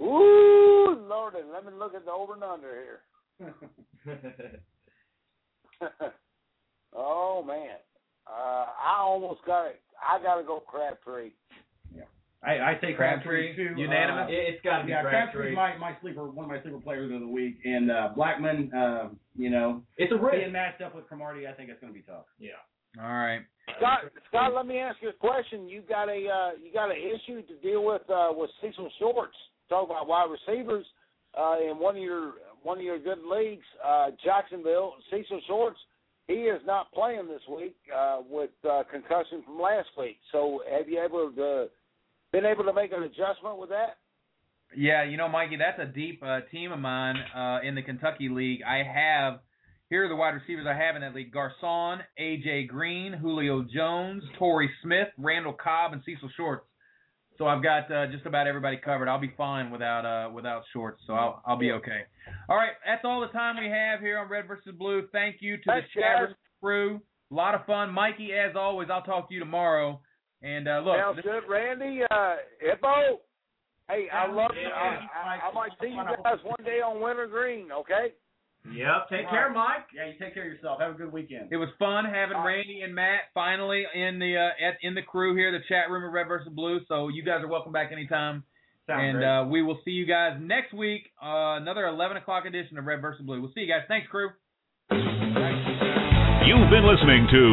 [0.00, 3.00] Ooh, Lordy, let me look at the over and under
[3.40, 3.54] here.
[6.94, 7.76] oh man,
[8.26, 9.80] uh, I almost got it.
[10.02, 11.30] I got to go Crabtree.
[12.42, 13.80] I, I take Crabtree, Crabtree, too.
[13.80, 14.28] unanimous?
[14.28, 15.52] Uh, It, it's got to be yeah, Crabtree.
[15.52, 18.70] Crabtree's my my sleeper, one of my sleeper players of the week, and uh, Blackmon,
[18.72, 20.36] uh, you know, It's a risk.
[20.36, 22.26] being matched up with Cromartie, I think it's going to be tough.
[22.38, 22.50] Yeah.
[23.02, 23.40] All right.
[23.78, 25.68] Scott, Scott, let me ask you a question.
[25.68, 29.36] You got a uh, you got an issue to deal with uh, with Cecil Shorts.
[29.68, 30.86] Talk about wide receivers
[31.38, 34.94] uh, in one of your one of your good leagues, uh, Jacksonville.
[35.10, 35.78] Cecil Shorts,
[36.28, 40.16] he is not playing this week uh, with uh, concussion from last week.
[40.32, 41.68] So, have you able to
[42.32, 43.98] been able to make an adjustment with that?
[44.76, 48.28] Yeah, you know, Mikey, that's a deep uh, team of mine uh, in the Kentucky
[48.28, 48.60] League.
[48.62, 49.40] I have
[49.88, 54.22] here are the wide receivers I have in that league: Garcon, AJ Green, Julio Jones,
[54.38, 56.66] Torrey Smith, Randall Cobb, and Cecil Shorts.
[57.38, 59.08] So I've got uh, just about everybody covered.
[59.08, 62.00] I'll be fine without uh, without Shorts, so I'll I'll be okay.
[62.48, 65.06] All right, that's all the time we have here on Red versus Blue.
[65.12, 67.00] Thank you to Thanks, the chat crew.
[67.30, 68.32] A lot of fun, Mikey.
[68.32, 70.00] As always, I'll talk to you tomorrow.
[70.42, 72.02] And uh, look, Sounds good, Randy.
[72.10, 73.20] Uh, Hippo.
[73.88, 74.68] Hey, I love you.
[74.68, 75.00] Yeah.
[75.14, 77.72] I, I, I might see you guys one day on Winter Green.
[77.72, 78.12] Okay.
[78.70, 79.08] Yep.
[79.10, 79.86] Take care, Mike.
[79.94, 80.80] Yeah, you take care of yourself.
[80.80, 81.48] Have a good weekend.
[81.50, 85.34] It was fun having Randy and Matt finally in the uh, at, in the crew
[85.34, 86.80] here, the chat room at Red versus Blue.
[86.86, 88.44] So you guys are welcome back anytime.
[88.86, 89.26] Sounds and great.
[89.26, 91.10] uh, we will see you guys next week.
[91.22, 93.40] Uh, another 11 o'clock edition of Red versus Blue.
[93.40, 93.82] We'll see you guys.
[93.88, 94.30] Thanks, crew.
[96.48, 97.44] You've been listening to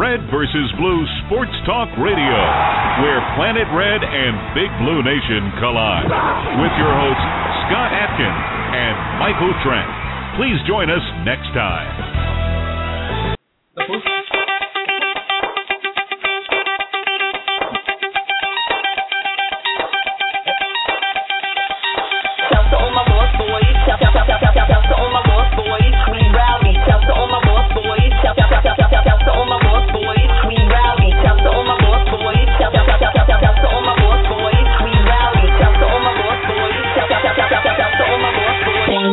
[0.00, 2.38] Red versus Blue Sports Talk Radio,
[3.04, 6.08] where Planet Red and Big Blue Nation collide.
[6.56, 7.28] With your hosts,
[7.68, 8.40] Scott Atkins
[8.72, 9.84] and Michael Trent.
[10.40, 11.92] Please join us next time.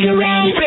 [0.03, 0.66] Lost